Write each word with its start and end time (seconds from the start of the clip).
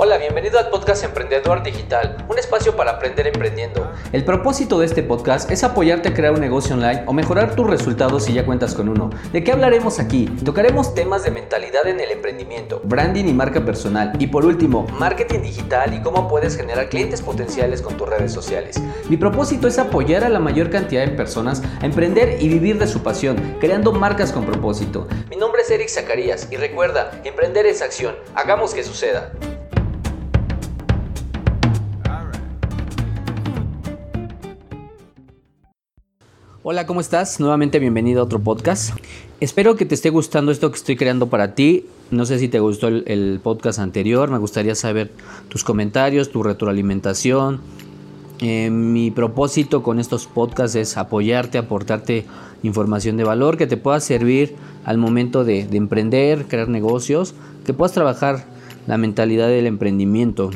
Hola, 0.00 0.16
bienvenido 0.16 0.60
al 0.60 0.70
podcast 0.70 1.02
Emprendedor 1.02 1.64
Digital, 1.64 2.24
un 2.28 2.38
espacio 2.38 2.76
para 2.76 2.92
aprender 2.92 3.26
emprendiendo. 3.26 3.90
El 4.12 4.24
propósito 4.24 4.78
de 4.78 4.86
este 4.86 5.02
podcast 5.02 5.50
es 5.50 5.64
apoyarte 5.64 6.10
a 6.10 6.14
crear 6.14 6.32
un 6.32 6.40
negocio 6.40 6.76
online 6.76 7.02
o 7.06 7.12
mejorar 7.12 7.56
tus 7.56 7.66
resultados 7.66 8.22
si 8.22 8.32
ya 8.32 8.46
cuentas 8.46 8.76
con 8.76 8.88
uno. 8.88 9.10
¿De 9.32 9.42
qué 9.42 9.50
hablaremos 9.50 9.98
aquí? 9.98 10.26
Tocaremos 10.44 10.94
temas 10.94 11.24
de 11.24 11.32
mentalidad 11.32 11.88
en 11.88 11.98
el 11.98 12.12
emprendimiento, 12.12 12.80
branding 12.84 13.24
y 13.24 13.32
marca 13.32 13.64
personal 13.64 14.12
y 14.20 14.28
por 14.28 14.44
último, 14.44 14.86
marketing 15.00 15.40
digital 15.40 15.92
y 15.92 16.00
cómo 16.00 16.28
puedes 16.28 16.56
generar 16.56 16.90
clientes 16.90 17.20
potenciales 17.20 17.82
con 17.82 17.96
tus 17.96 18.08
redes 18.08 18.32
sociales. 18.32 18.80
Mi 19.08 19.16
propósito 19.16 19.66
es 19.66 19.80
apoyar 19.80 20.22
a 20.22 20.28
la 20.28 20.38
mayor 20.38 20.70
cantidad 20.70 21.04
de 21.04 21.10
personas 21.10 21.60
a 21.82 21.86
emprender 21.86 22.40
y 22.40 22.46
vivir 22.46 22.78
de 22.78 22.86
su 22.86 23.02
pasión, 23.02 23.56
creando 23.58 23.90
marcas 23.90 24.30
con 24.30 24.46
propósito. 24.46 25.08
Mi 25.28 25.34
nombre 25.34 25.62
es 25.62 25.70
Eric 25.72 25.88
Zacarías 25.88 26.46
y 26.52 26.56
recuerda, 26.56 27.10
emprender 27.24 27.66
es 27.66 27.82
acción. 27.82 28.14
Hagamos 28.36 28.74
que 28.74 28.84
suceda. 28.84 29.32
Hola, 36.70 36.84
¿cómo 36.84 37.00
estás? 37.00 37.40
Nuevamente 37.40 37.78
bienvenido 37.78 38.20
a 38.20 38.24
otro 38.24 38.40
podcast. 38.40 38.90
Espero 39.40 39.74
que 39.76 39.86
te 39.86 39.94
esté 39.94 40.10
gustando 40.10 40.52
esto 40.52 40.70
que 40.70 40.76
estoy 40.76 40.96
creando 40.96 41.30
para 41.30 41.54
ti. 41.54 41.86
No 42.10 42.26
sé 42.26 42.38
si 42.38 42.48
te 42.48 42.60
gustó 42.60 42.88
el, 42.88 43.40
podcast 43.42 43.78
anterior, 43.78 44.30
me 44.30 44.36
gustaría 44.36 44.74
saber 44.74 45.10
tus 45.48 45.64
comentarios, 45.64 46.30
tu 46.30 46.42
retroalimentación. 46.42 47.62
Eh, 48.40 48.68
mi 48.68 49.10
propósito 49.10 49.82
con 49.82 49.98
estos 49.98 50.26
podcasts 50.26 50.76
es 50.76 50.98
apoyarte, 50.98 51.56
aportarte 51.56 52.26
información 52.62 53.16
de 53.16 53.24
valor 53.24 53.56
que 53.56 53.66
te 53.66 53.78
pueda 53.78 53.98
servir 54.00 54.54
al 54.84 54.98
momento 54.98 55.44
de, 55.44 55.66
de 55.66 55.78
emprender, 55.78 56.48
crear 56.48 56.68
negocios, 56.68 57.34
que 57.64 57.72
puedas 57.72 57.92
trabajar 57.92 58.44
la 58.86 58.98
mentalidad 58.98 59.48
del 59.48 59.66
emprendimiento, 59.66 60.50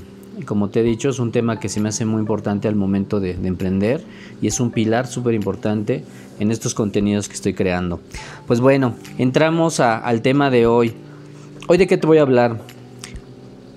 como 0.45 0.69
te 0.69 0.81
he 0.81 0.83
dicho, 0.83 1.09
es 1.09 1.19
un 1.19 1.33
tema 1.33 1.61
que 1.61 1.69
se 1.69 1.81
me 1.81 1.89
hace 1.89 2.05
muy 2.05 2.21
importante 2.21 2.69
al 2.69 2.75
momento 2.75 3.21
de, 3.21 3.33
emprender 3.33 4.03
y 4.41 4.47
es 4.47 4.61
un 4.61 4.71
pilar 4.71 5.07
súper 5.07 5.35
importante 5.35 6.05
en 6.39 6.51
estos 6.51 6.75
contenidos 6.75 7.29
que 7.29 7.35
estoy 7.35 7.55
creando. 7.55 8.01
Pues 8.47 8.61
bueno, 8.61 8.95
entramos 9.19 9.81
al 9.81 10.23
tema 10.23 10.51
de 10.51 10.67
hoy. 10.67 10.95
Hoy 11.69 11.79
de 11.79 11.87
qué 11.87 11.97
te 11.97 12.07
voy 12.07 12.19
a 12.19 12.23
hablar. 12.23 12.61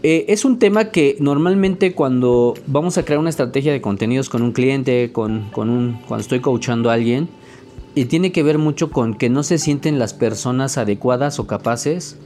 Eh, 0.04 0.26
es 0.28 0.46
un 0.46 0.60
tema 0.60 0.86
que 0.86 1.18
normalmente 1.20 1.94
cuando 1.94 2.54
vamos 2.68 2.98
a 2.98 3.04
crear 3.04 3.20
una 3.20 3.30
estrategia 3.30 3.72
de 3.72 3.82
contenidos 3.82 4.30
con 4.30 4.44
un 4.44 4.52
cliente, 4.52 5.12
con, 5.12 5.50
cuando 5.52 6.18
estoy 6.18 6.42
coachando 6.42 6.90
a 6.90 6.94
alguien, 6.94 7.28
y 7.96 8.06
tiene 8.06 8.32
que 8.32 8.44
ver 8.44 8.58
mucho 8.58 8.92
con 8.92 9.16
que 9.16 9.30
no 9.30 9.42
se 9.42 9.58
sienten 9.58 9.98
las 9.98 10.14
personas 10.14 10.78
adecuadas 10.78 11.40
o 11.40 11.48
capaces 11.48 12.18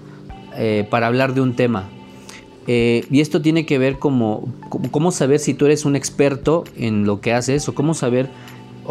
eh, 0.57 0.87
para 0.89 1.07
hablar 1.07 1.33
de 1.33 1.41
un 1.41 1.55
tema. 1.55 1.89
Eh, 2.67 3.05
y 3.09 3.21
esto 3.21 3.41
tiene 3.41 3.65
que 3.65 3.77
ver 3.77 3.97
como, 3.97 4.47
cómo 4.91 5.11
saber 5.11 5.39
si 5.39 5.53
tú 5.53 5.65
eres 5.65 5.85
un 5.85 5.95
experto 5.95 6.63
en 6.77 7.05
lo 7.05 7.19
que 7.19 7.33
haces 7.33 7.67
o 7.67 7.73
cómo 7.73 7.93
saber 7.93 8.29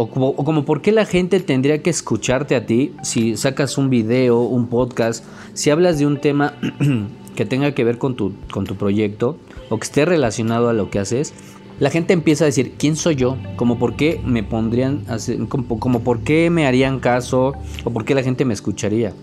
o 0.00 0.06
como, 0.08 0.64
por 0.64 0.80
qué 0.80 0.92
la 0.92 1.04
gente 1.04 1.40
tendría 1.40 1.82
que 1.82 1.90
escucharte 1.90 2.54
a 2.54 2.66
ti 2.66 2.92
si 3.02 3.36
sacas 3.36 3.78
un 3.78 3.90
video, 3.90 4.38
un 4.42 4.68
podcast, 4.68 5.24
si 5.54 5.70
hablas 5.70 5.98
de 5.98 6.06
un 6.06 6.20
tema 6.20 6.54
que 7.34 7.44
tenga 7.44 7.72
que 7.72 7.82
ver 7.82 7.98
con 7.98 8.14
tu, 8.14 8.32
con 8.52 8.64
tu 8.64 8.76
proyecto 8.76 9.38
o 9.70 9.78
que 9.78 9.84
esté 9.84 10.04
relacionado 10.04 10.68
a 10.68 10.72
lo 10.72 10.88
que 10.88 11.00
haces, 11.00 11.34
la 11.80 11.90
gente 11.90 12.12
empieza 12.12 12.44
a 12.44 12.46
decir, 12.46 12.74
¿quién 12.78 12.94
soy 12.94 13.16
yo? 13.16 13.38
Como 13.56 13.80
por 13.80 13.96
qué 13.96 14.20
me 14.24 14.44
pondrían, 14.44 15.04
como, 15.48 15.80
como 15.80 16.00
por 16.04 16.20
qué 16.20 16.48
me 16.48 16.64
harían 16.64 17.00
caso 17.00 17.54
o 17.82 17.90
por 17.90 18.04
qué 18.04 18.14
la 18.14 18.22
gente 18.22 18.44
me 18.44 18.54
escucharía. 18.54 19.14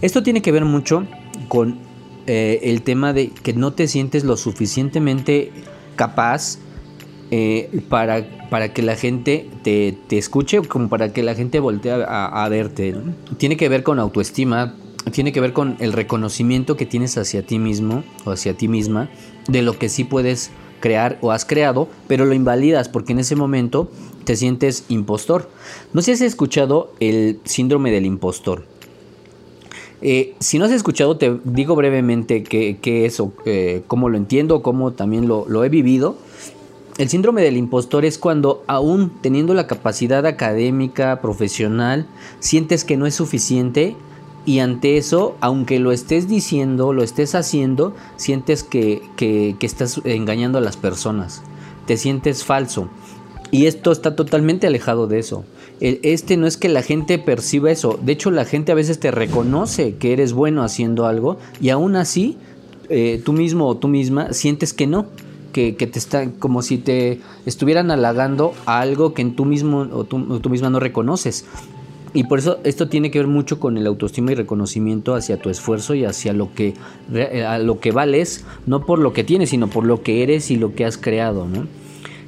Esto 0.00 0.22
tiene 0.22 0.42
que 0.42 0.52
ver 0.52 0.64
mucho 0.64 1.06
con 1.48 1.78
eh, 2.26 2.60
el 2.64 2.82
tema 2.82 3.12
de 3.12 3.28
que 3.30 3.52
no 3.52 3.72
te 3.72 3.86
sientes 3.88 4.24
lo 4.24 4.36
suficientemente 4.36 5.52
capaz 5.96 6.58
eh, 7.30 7.82
para, 7.88 8.48
para, 8.50 8.72
que 8.72 8.82
la 8.82 8.96
gente 8.96 9.48
te, 9.62 9.96
te, 10.06 10.18
escuche, 10.18 10.60
como 10.62 10.88
para 10.88 11.12
que 11.12 11.22
la 11.22 11.34
gente 11.34 11.58
voltee 11.60 11.92
a, 11.92 12.46
verte. 12.48 12.94
Tiene 13.38 13.56
que 13.56 13.68
ver 13.68 13.82
con 13.82 13.98
autoestima, 13.98 14.74
tiene 15.10 15.32
que 15.32 15.40
ver 15.40 15.52
con 15.52 15.76
el 15.80 15.92
reconocimiento 15.92 16.76
que 16.76 16.86
tienes 16.86 17.18
hacia 17.18 17.44
ti 17.44 17.58
mismo 17.58 18.04
o 18.24 18.30
hacia 18.30 18.56
ti 18.56 18.68
misma 18.68 19.10
de 19.48 19.62
lo 19.62 19.78
que 19.78 19.88
sí 19.88 20.04
puedes 20.04 20.50
crear 20.80 21.18
o 21.22 21.32
has 21.32 21.44
creado, 21.44 21.88
pero 22.06 22.26
lo 22.26 22.34
invalidas 22.34 22.88
porque 22.88 23.12
en 23.12 23.18
ese 23.18 23.36
momento 23.36 23.90
te 24.24 24.36
sientes 24.36 24.84
impostor. 24.88 25.50
No 25.92 26.02
sé 26.02 26.16
si 26.16 26.24
has 26.24 26.32
escuchado 26.32 26.92
el 27.00 27.40
síndrome 27.44 27.90
del 27.90 28.06
impostor. 28.06 28.66
Eh, 30.06 30.34
si 30.38 30.58
no 30.58 30.66
has 30.66 30.70
escuchado, 30.70 31.16
te 31.16 31.34
digo 31.44 31.74
brevemente 31.76 32.42
qué, 32.42 33.06
es 33.06 33.20
o 33.20 33.32
eh, 33.46 33.82
cómo 33.86 34.10
lo 34.10 34.18
entiendo, 34.18 34.60
cómo 34.60 34.92
también 34.92 35.26
lo, 35.26 35.64
he 35.64 35.70
vivido. 35.70 36.16
El 36.98 37.08
síndrome 37.08 37.40
del 37.40 37.56
impostor 37.56 38.04
es 38.04 38.18
cuando 38.18 38.62
aún 38.66 39.10
teniendo 39.22 39.54
la 39.54 39.66
capacidad 39.66 40.26
académica, 40.26 41.22
profesional, 41.22 42.06
sientes 42.38 42.84
que 42.84 42.98
no 42.98 43.06
es 43.06 43.14
suficiente 43.14 43.96
y 44.44 44.58
ante 44.58 44.98
eso, 44.98 45.36
aunque 45.40 45.78
lo 45.78 45.90
estés 45.90 46.28
diciendo, 46.28 46.92
lo 46.92 47.02
estés 47.02 47.34
haciendo, 47.34 47.94
sientes 48.16 48.62
que, 48.62 49.00
que 49.16 49.56
estás 49.62 50.02
engañando 50.04 50.58
a 50.58 50.60
las 50.60 50.76
personas, 50.76 51.42
te 51.86 51.96
sientes 51.96 52.44
falso. 52.44 52.90
Y 53.50 53.66
esto 53.66 53.90
está 53.90 54.16
totalmente 54.16 54.66
alejado 54.66 55.06
de 55.06 55.20
eso 55.20 55.44
este 55.80 56.36
no 56.36 56.46
es 56.46 56.56
que 56.56 56.68
la 56.68 56.82
gente 56.82 57.18
perciba 57.18 57.70
eso. 57.70 57.98
De 58.00 58.12
hecho, 58.12 58.30
la 58.30 58.44
gente 58.44 58.72
a 58.72 58.74
veces 58.74 59.00
te 59.00 59.10
reconoce 59.10 59.96
que 59.96 60.12
eres 60.12 60.32
bueno 60.32 60.62
haciendo 60.62 61.06
algo 61.06 61.38
y 61.60 61.70
aún 61.70 61.96
así 61.96 62.36
eh, 62.88 63.20
tú 63.24 63.32
mismo 63.32 63.66
o 63.66 63.76
tú 63.76 63.88
misma 63.88 64.32
sientes 64.32 64.72
que 64.72 64.86
no. 64.86 65.06
Que, 65.52 65.72
te 65.72 66.00
está 66.00 66.30
como 66.32 66.62
si 66.62 66.78
te 66.78 67.20
estuvieran 67.46 67.92
halagando 67.92 68.54
a 68.66 68.80
algo 68.80 69.14
que 69.14 69.22
en 69.22 69.36
tú 69.36 69.44
mismo 69.44 69.86
o 69.92 70.02
tú, 70.02 70.50
misma 70.50 70.68
no 70.68 70.80
reconoces. 70.80 71.44
Y 72.12 72.24
por 72.24 72.40
eso 72.40 72.58
esto 72.64 72.88
tiene 72.88 73.12
que 73.12 73.20
ver 73.20 73.28
mucho 73.28 73.60
con 73.60 73.78
el 73.78 73.86
autoestima 73.86 74.32
y 74.32 74.34
reconocimiento 74.34 75.14
hacia 75.14 75.36
tu 75.36 75.50
esfuerzo 75.50 75.94
y 75.94 76.04
hacia 76.04 76.32
lo 76.32 76.52
que, 76.54 76.74
lo 77.60 77.78
que 77.78 77.92
vales, 77.92 78.44
no 78.66 78.84
por 78.84 78.98
lo 78.98 79.12
que 79.12 79.22
tienes, 79.22 79.50
sino 79.50 79.68
por 79.68 79.84
lo 79.84 80.02
que 80.02 80.24
eres 80.24 80.50
y 80.50 80.56
lo 80.56 80.74
que 80.74 80.84
has 80.84 80.98
creado, 80.98 81.46
¿no? 81.46 81.68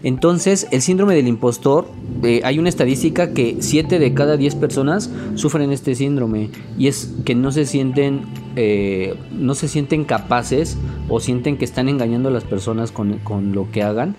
Entonces, 0.06 0.68
el 0.70 0.82
síndrome 0.82 1.16
del 1.16 1.26
impostor, 1.26 1.88
eh, 2.22 2.40
hay 2.44 2.60
una 2.60 2.68
estadística 2.68 3.34
que 3.34 3.56
7 3.58 3.98
de 3.98 4.14
cada 4.14 4.36
10 4.36 4.54
personas 4.54 5.10
sufren 5.34 5.72
este 5.72 5.96
síndrome. 5.96 6.50
Y 6.78 6.86
es 6.86 7.12
que 7.24 7.34
no 7.34 7.50
se 7.50 7.66
sienten, 7.66 8.20
eh, 8.54 9.16
no 9.32 9.56
se 9.56 9.66
sienten 9.66 10.04
capaces 10.04 10.78
o 11.08 11.18
sienten 11.18 11.56
que 11.56 11.64
están 11.64 11.88
engañando 11.88 12.28
a 12.28 12.32
las 12.32 12.44
personas 12.44 12.92
con, 12.92 13.18
lo 13.52 13.68
que 13.72 13.82
hagan. 13.82 14.14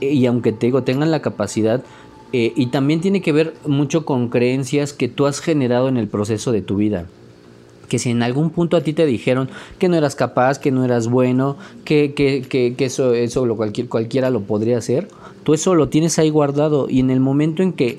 Y 0.00 0.24
aunque 0.24 0.52
te 0.52 0.68
digo, 0.68 0.84
tengan 0.84 1.10
la 1.10 1.20
capacidad, 1.20 1.84
eh, 2.32 2.54
y 2.56 2.68
también 2.68 3.02
tiene 3.02 3.20
que 3.20 3.32
ver 3.32 3.52
mucho 3.66 4.06
con 4.06 4.30
creencias 4.30 4.94
que 4.94 5.08
tú 5.08 5.26
has 5.26 5.40
generado 5.40 5.88
en 5.88 5.98
el 5.98 6.08
proceso 6.08 6.50
de 6.50 6.62
tu 6.62 6.76
vida 6.76 7.08
que 7.88 7.98
si 7.98 8.10
en 8.10 8.22
algún 8.22 8.50
punto 8.50 8.76
a 8.76 8.80
ti 8.80 8.92
te 8.92 9.06
dijeron 9.06 9.48
que 9.78 9.88
no 9.88 9.96
eras 9.96 10.14
capaz, 10.14 10.58
que 10.58 10.70
no 10.70 10.84
eras 10.84 11.08
bueno, 11.08 11.56
que, 11.84 12.14
que, 12.14 12.42
que, 12.48 12.84
eso, 12.84 13.14
eso 13.14 13.46
lo 13.46 13.56
cualquier, 13.56 13.88
cualquiera 13.88 14.30
lo 14.30 14.40
podría 14.40 14.78
hacer, 14.78 15.08
tú 15.44 15.54
eso 15.54 15.74
lo 15.74 15.88
tienes 15.88 16.18
ahí 16.18 16.30
guardado. 16.30 16.88
Y 16.88 17.00
en 17.00 17.10
el 17.10 17.20
momento 17.20 17.62
en 17.62 17.72
que 17.72 17.98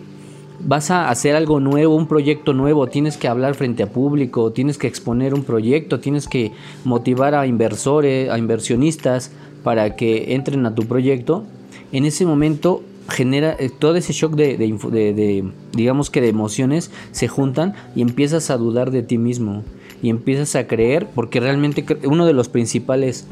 vas 0.60 0.92
a 0.92 1.10
hacer 1.10 1.36
algo 1.36 1.60
nuevo, 1.60 1.96
un 1.96 2.08
proyecto 2.08 2.54
nuevo, 2.54 2.88
tienes 2.88 3.18
que 3.18 3.28
hablar 3.28 3.56
frente 3.56 3.84
a 3.84 3.88
público, 3.88 4.52
tienes 4.52 4.78
que 4.78 4.88
exponer 4.88 5.34
un 5.34 5.44
proyecto, 5.44 6.00
tienes 6.00 6.28
que 6.28 6.52
motivar 6.84 7.36
a 7.36 7.48
inversores, 7.48 8.30
a 8.30 8.38
inversionistas 8.38 9.32
para 9.64 9.96
que 9.96 10.34
entren 10.34 10.66
a 10.66 10.76
tu 10.76 10.84
proyecto, 10.84 11.44
en 11.92 12.06
ese 12.06 12.26
momento 12.26 12.82
genera 13.10 13.56
eh, 13.60 13.70
todo 13.70 13.96
ese 13.96 14.14
shock 14.14 14.34
de, 14.36 14.58
de, 14.58 15.52
digamos 15.74 16.10
que 16.10 16.22
de 16.22 16.28
emociones 16.28 16.92
se 17.12 17.28
juntan 17.28 17.74
y 17.96 18.02
empiezas 18.02 18.50
a 18.50 18.58
dudar 18.58 18.92
de 18.92 19.04
ti 19.04 19.18
mismo 19.18 19.64
y 20.02 20.10
empiezas 20.10 20.56
a 20.56 20.68
creer, 20.68 21.08
porque 21.14 21.40
realmente 21.40 21.86
uno 22.04 22.26
de 22.26 22.34
los 22.34 22.50
principales 22.50 23.28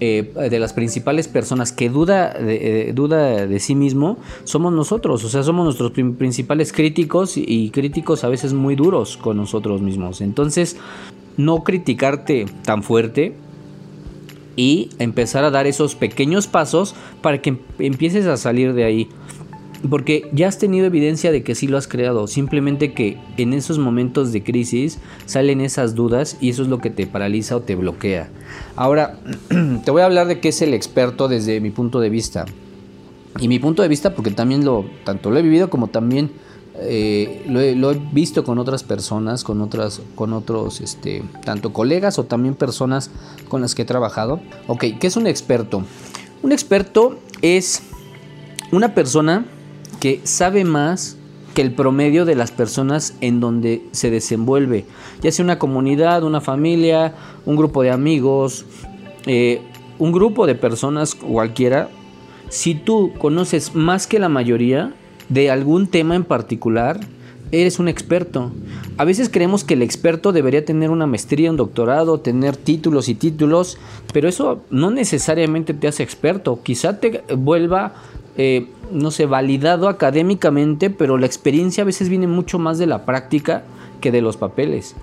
eh, 0.00 0.32
de 0.48 0.60
las 0.60 0.74
principales 0.74 1.26
personas 1.26 1.72
que 1.72 1.88
duda 1.90 2.32
de, 2.32 2.90
eh, 2.90 2.92
duda 2.92 3.48
de 3.48 3.58
sí 3.58 3.74
mismo 3.74 4.16
somos 4.44 4.72
nosotros, 4.72 5.24
o 5.24 5.28
sea, 5.28 5.42
somos 5.42 5.64
nuestros 5.64 5.90
principales 5.90 6.72
críticos 6.72 7.36
y 7.36 7.70
críticos 7.70 8.22
a 8.22 8.28
veces 8.28 8.52
muy 8.52 8.76
duros 8.76 9.16
con 9.16 9.36
nosotros 9.36 9.82
mismos. 9.82 10.20
Entonces, 10.20 10.76
no 11.36 11.64
criticarte 11.64 12.46
tan 12.64 12.84
fuerte 12.84 13.34
y 14.54 14.90
empezar 14.98 15.44
a 15.44 15.50
dar 15.50 15.66
esos 15.66 15.94
pequeños 15.94 16.46
pasos 16.46 16.94
para 17.20 17.38
que 17.38 17.56
empieces 17.78 18.26
a 18.26 18.36
salir 18.36 18.74
de 18.74 18.84
ahí. 18.84 19.08
Porque 19.88 20.28
ya 20.32 20.48
has 20.48 20.58
tenido 20.58 20.86
evidencia 20.86 21.30
de 21.30 21.44
que 21.44 21.54
sí 21.54 21.68
lo 21.68 21.78
has 21.78 21.86
creado, 21.86 22.26
simplemente 22.26 22.92
que 22.92 23.16
en 23.36 23.52
esos 23.52 23.78
momentos 23.78 24.32
de 24.32 24.42
crisis 24.42 24.98
salen 25.26 25.60
esas 25.60 25.94
dudas 25.94 26.36
y 26.40 26.50
eso 26.50 26.62
es 26.62 26.68
lo 26.68 26.78
que 26.78 26.90
te 26.90 27.06
paraliza 27.06 27.56
o 27.56 27.60
te 27.60 27.76
bloquea. 27.76 28.28
Ahora, 28.74 29.20
te 29.84 29.90
voy 29.90 30.02
a 30.02 30.06
hablar 30.06 30.26
de 30.26 30.40
qué 30.40 30.48
es 30.48 30.62
el 30.62 30.74
experto 30.74 31.28
desde 31.28 31.60
mi 31.60 31.70
punto 31.70 32.00
de 32.00 32.10
vista. 32.10 32.44
Y 33.40 33.46
mi 33.46 33.60
punto 33.60 33.82
de 33.82 33.88
vista, 33.88 34.14
porque 34.14 34.32
también 34.32 34.64
lo, 34.64 34.84
tanto 35.04 35.30
lo 35.30 35.38
he 35.38 35.42
vivido 35.42 35.70
como 35.70 35.86
también 35.86 36.32
eh, 36.80 37.44
lo, 37.48 37.90
he, 37.90 38.00
visto 38.12 38.44
con 38.44 38.58
otras 38.58 38.82
personas, 38.82 39.42
con 39.42 39.60
otras, 39.60 40.00
con 40.14 40.32
otros, 40.32 40.80
este, 40.80 41.22
tanto 41.44 41.72
colegas 41.72 42.18
o 42.18 42.24
también 42.24 42.54
personas 42.54 43.10
con 43.48 43.60
las 43.60 43.74
que 43.74 43.82
he 43.82 43.84
trabajado. 43.84 44.40
Ok, 44.66 44.84
¿qué 45.00 45.06
es 45.06 45.16
un 45.16 45.26
experto? 45.26 45.84
Un 46.42 46.52
experto 46.52 47.18
es 47.42 47.82
una 48.70 48.94
persona 48.94 49.46
que 50.00 50.20
sabe 50.24 50.64
más 50.64 51.16
que 51.54 51.62
el 51.62 51.72
promedio 51.72 52.24
de 52.24 52.34
las 52.34 52.52
personas 52.52 53.14
en 53.20 53.40
donde 53.40 53.82
se 53.92 54.10
desenvuelve, 54.10 54.84
ya 55.22 55.32
sea 55.32 55.44
una 55.44 55.58
comunidad, 55.58 56.22
una 56.22 56.40
familia, 56.40 57.14
un 57.46 57.56
grupo 57.56 57.82
de 57.82 57.90
amigos, 57.90 58.64
eh, 59.26 59.60
un 59.98 60.12
grupo 60.12 60.46
de 60.46 60.54
personas 60.54 61.14
cualquiera, 61.14 61.88
si 62.48 62.74
tú 62.74 63.12
conoces 63.18 63.74
más 63.74 64.06
que 64.06 64.18
la 64.18 64.28
mayoría 64.28 64.94
de 65.28 65.50
algún 65.50 65.86
tema 65.88 66.14
en 66.14 66.24
particular, 66.24 67.00
eres 67.50 67.78
un 67.78 67.88
experto. 67.88 68.52
A 68.96 69.04
veces 69.04 69.28
creemos 69.28 69.64
que 69.64 69.74
el 69.74 69.82
experto 69.82 70.32
debería 70.32 70.64
tener 70.64 70.90
una 70.90 71.06
maestría, 71.06 71.50
un 71.50 71.56
doctorado, 71.56 72.20
tener 72.20 72.56
títulos 72.56 73.08
y 73.08 73.14
títulos, 73.14 73.78
pero 74.12 74.28
eso 74.28 74.62
no 74.70 74.90
necesariamente 74.90 75.74
te 75.74 75.88
hace 75.88 76.02
experto. 76.02 76.60
Quizá 76.62 77.00
te 77.00 77.22
vuelva, 77.36 77.94
eh, 78.38 78.68
no 78.92 79.10
sé, 79.10 79.26
validado 79.26 79.88
académicamente, 79.88 80.90
pero 80.90 81.18
la 81.18 81.26
experiencia 81.26 81.82
a 81.82 81.84
veces 81.84 82.08
viene 82.08 82.28
mucho 82.28 82.58
más 82.58 82.78
de 82.78 82.86
la 82.86 83.04
práctica 83.04 83.64
que 84.00 84.12
de 84.12 84.22
los 84.22 84.36
papeles. 84.36 84.94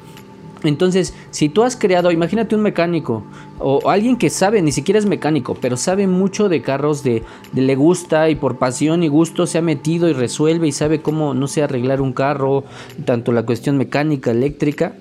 Entonces, 0.63 1.13
si 1.31 1.49
tú 1.49 1.63
has 1.63 1.75
creado, 1.75 2.11
imagínate 2.11 2.55
un 2.55 2.61
mecánico 2.61 3.23
o 3.59 3.89
alguien 3.89 4.17
que 4.17 4.29
sabe, 4.29 4.61
ni 4.61 4.71
siquiera 4.71 4.97
es 4.97 5.05
mecánico, 5.05 5.55
pero 5.55 5.77
sabe 5.77 6.07
mucho 6.07 6.49
de 6.49 6.61
carros, 6.61 7.03
de, 7.03 7.23
le 7.53 7.75
gusta 7.75 8.29
y 8.29 8.35
por 8.35 8.57
pasión 8.57 9.03
y 9.03 9.09
gusto 9.09 9.47
se 9.47 9.57
ha 9.57 9.61
metido 9.61 10.09
y 10.09 10.13
resuelve 10.13 10.67
y 10.67 10.71
sabe 10.71 11.01
cómo, 11.01 11.33
no 11.33 11.47
sé, 11.47 11.61
arreglar 11.61 12.01
un 12.01 12.13
carro, 12.13 12.63
tanto 13.03 13.31
la 13.31 13.43
cuestión 13.43 13.77
mecánica, 13.77 14.31
eléctrica. 14.31 14.95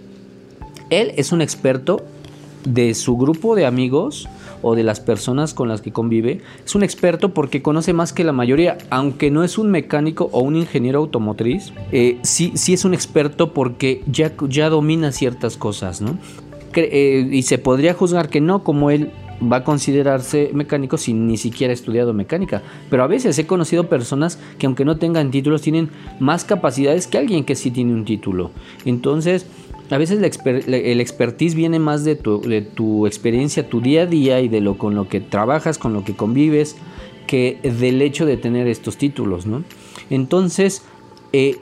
Él 0.90 1.12
es 1.16 1.32
un 1.32 1.40
experto 1.40 2.02
de 2.64 2.94
su 2.94 3.16
grupo 3.16 3.54
de 3.54 3.64
amigos 3.64 4.28
o 4.64 4.74
de 4.74 4.82
las 4.82 4.98
personas 4.98 5.52
con 5.52 5.68
las 5.68 5.82
que 5.82 5.92
convive, 5.92 6.40
es 6.64 6.74
un 6.74 6.82
experto 6.82 7.34
porque 7.34 7.60
conoce 7.60 7.92
más 7.92 8.14
que 8.14 8.24
la 8.24 8.32
mayoría, 8.32 8.78
aunque 8.88 9.30
no 9.30 9.44
es 9.44 9.58
un 9.58 9.70
mecánico 9.70 10.30
o 10.32 10.40
un 10.40 10.56
ingeniero 10.56 11.00
automotriz, 11.00 11.72
eh, 11.92 12.18
sí, 12.22 12.52
sí 12.54 12.72
es 12.72 12.86
un 12.86 12.94
experto 12.94 13.52
porque 13.52 14.02
ya, 14.06 14.32
ya 14.48 14.70
domina 14.70 15.12
ciertas 15.12 15.58
cosas, 15.58 16.00
¿no? 16.00 16.18
Eh, 16.76 17.28
y 17.30 17.42
se 17.42 17.58
podría 17.58 17.94
juzgar 17.94 18.30
que 18.30 18.40
no, 18.40 18.64
como 18.64 18.90
él 18.90 19.12
va 19.40 19.58
a 19.58 19.64
considerarse 19.64 20.50
mecánico 20.54 20.96
sin 20.96 21.26
ni 21.26 21.36
siquiera 21.36 21.70
ha 21.72 21.74
estudiado 21.74 22.12
mecánica. 22.12 22.62
Pero 22.90 23.02
a 23.02 23.06
veces 23.06 23.38
he 23.38 23.46
conocido 23.46 23.88
personas 23.88 24.38
que 24.58 24.66
aunque 24.66 24.84
no 24.84 24.96
tengan 24.96 25.30
títulos 25.30 25.62
tienen 25.62 25.90
más 26.20 26.44
capacidades 26.44 27.06
que 27.06 27.18
alguien 27.18 27.44
que 27.44 27.54
sí 27.54 27.70
tiene 27.70 27.92
un 27.92 28.04
título. 28.04 28.50
Entonces, 28.84 29.46
a 29.90 29.98
veces 29.98 30.18
el 30.18 31.00
expertise 31.00 31.54
viene 31.54 31.78
más 31.78 32.04
de 32.04 32.16
tu, 32.16 32.40
de 32.40 32.62
tu, 32.62 33.06
experiencia, 33.06 33.68
tu 33.68 33.80
día 33.80 34.02
a 34.02 34.06
día 34.06 34.40
y 34.40 34.48
de 34.48 34.60
lo 34.60 34.78
con 34.78 34.94
lo 34.94 35.08
que 35.08 35.20
trabajas, 35.20 35.78
con 35.78 35.92
lo 35.92 36.04
que 36.04 36.14
convives, 36.14 36.76
que 37.26 37.58
del 37.62 38.00
hecho 38.02 38.26
de 38.26 38.36
tener 38.36 38.66
estos 38.66 38.96
títulos, 38.96 39.46
¿no? 39.46 39.62
Entonces, 40.10 40.82
eh, 41.32 41.58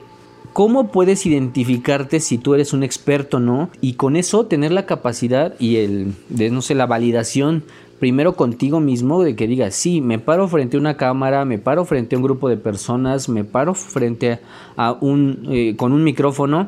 ¿cómo 0.53 0.91
puedes 0.91 1.25
identificarte 1.25 2.19
si 2.19 2.37
tú 2.37 2.53
eres 2.53 2.73
un 2.73 2.83
experto 2.83 3.37
o 3.37 3.39
no? 3.39 3.69
Y 3.81 3.93
con 3.93 4.15
eso 4.15 4.45
tener 4.45 4.71
la 4.71 4.85
capacidad 4.85 5.55
y 5.59 5.77
el, 5.77 6.13
de, 6.29 6.49
no 6.49 6.61
sé, 6.61 6.75
la 6.75 6.85
validación 6.85 7.63
primero 7.99 8.35
contigo 8.35 8.81
mismo 8.81 9.23
de 9.23 9.35
que 9.35 9.47
digas, 9.47 9.75
sí, 9.75 10.01
me 10.01 10.19
paro 10.19 10.47
frente 10.49 10.75
a 10.75 10.79
una 10.79 10.97
cámara, 10.97 11.45
me 11.45 11.57
paro 11.57 11.85
frente 11.85 12.15
a 12.15 12.19
un 12.19 12.23
grupo 12.23 12.49
de 12.49 12.57
personas, 12.57 13.29
me 13.29 13.45
paro 13.45 13.73
frente 13.73 14.39
a 14.75 14.91
un, 14.99 15.47
eh, 15.49 15.75
con 15.77 15.93
un 15.93 16.03
micrófono 16.03 16.67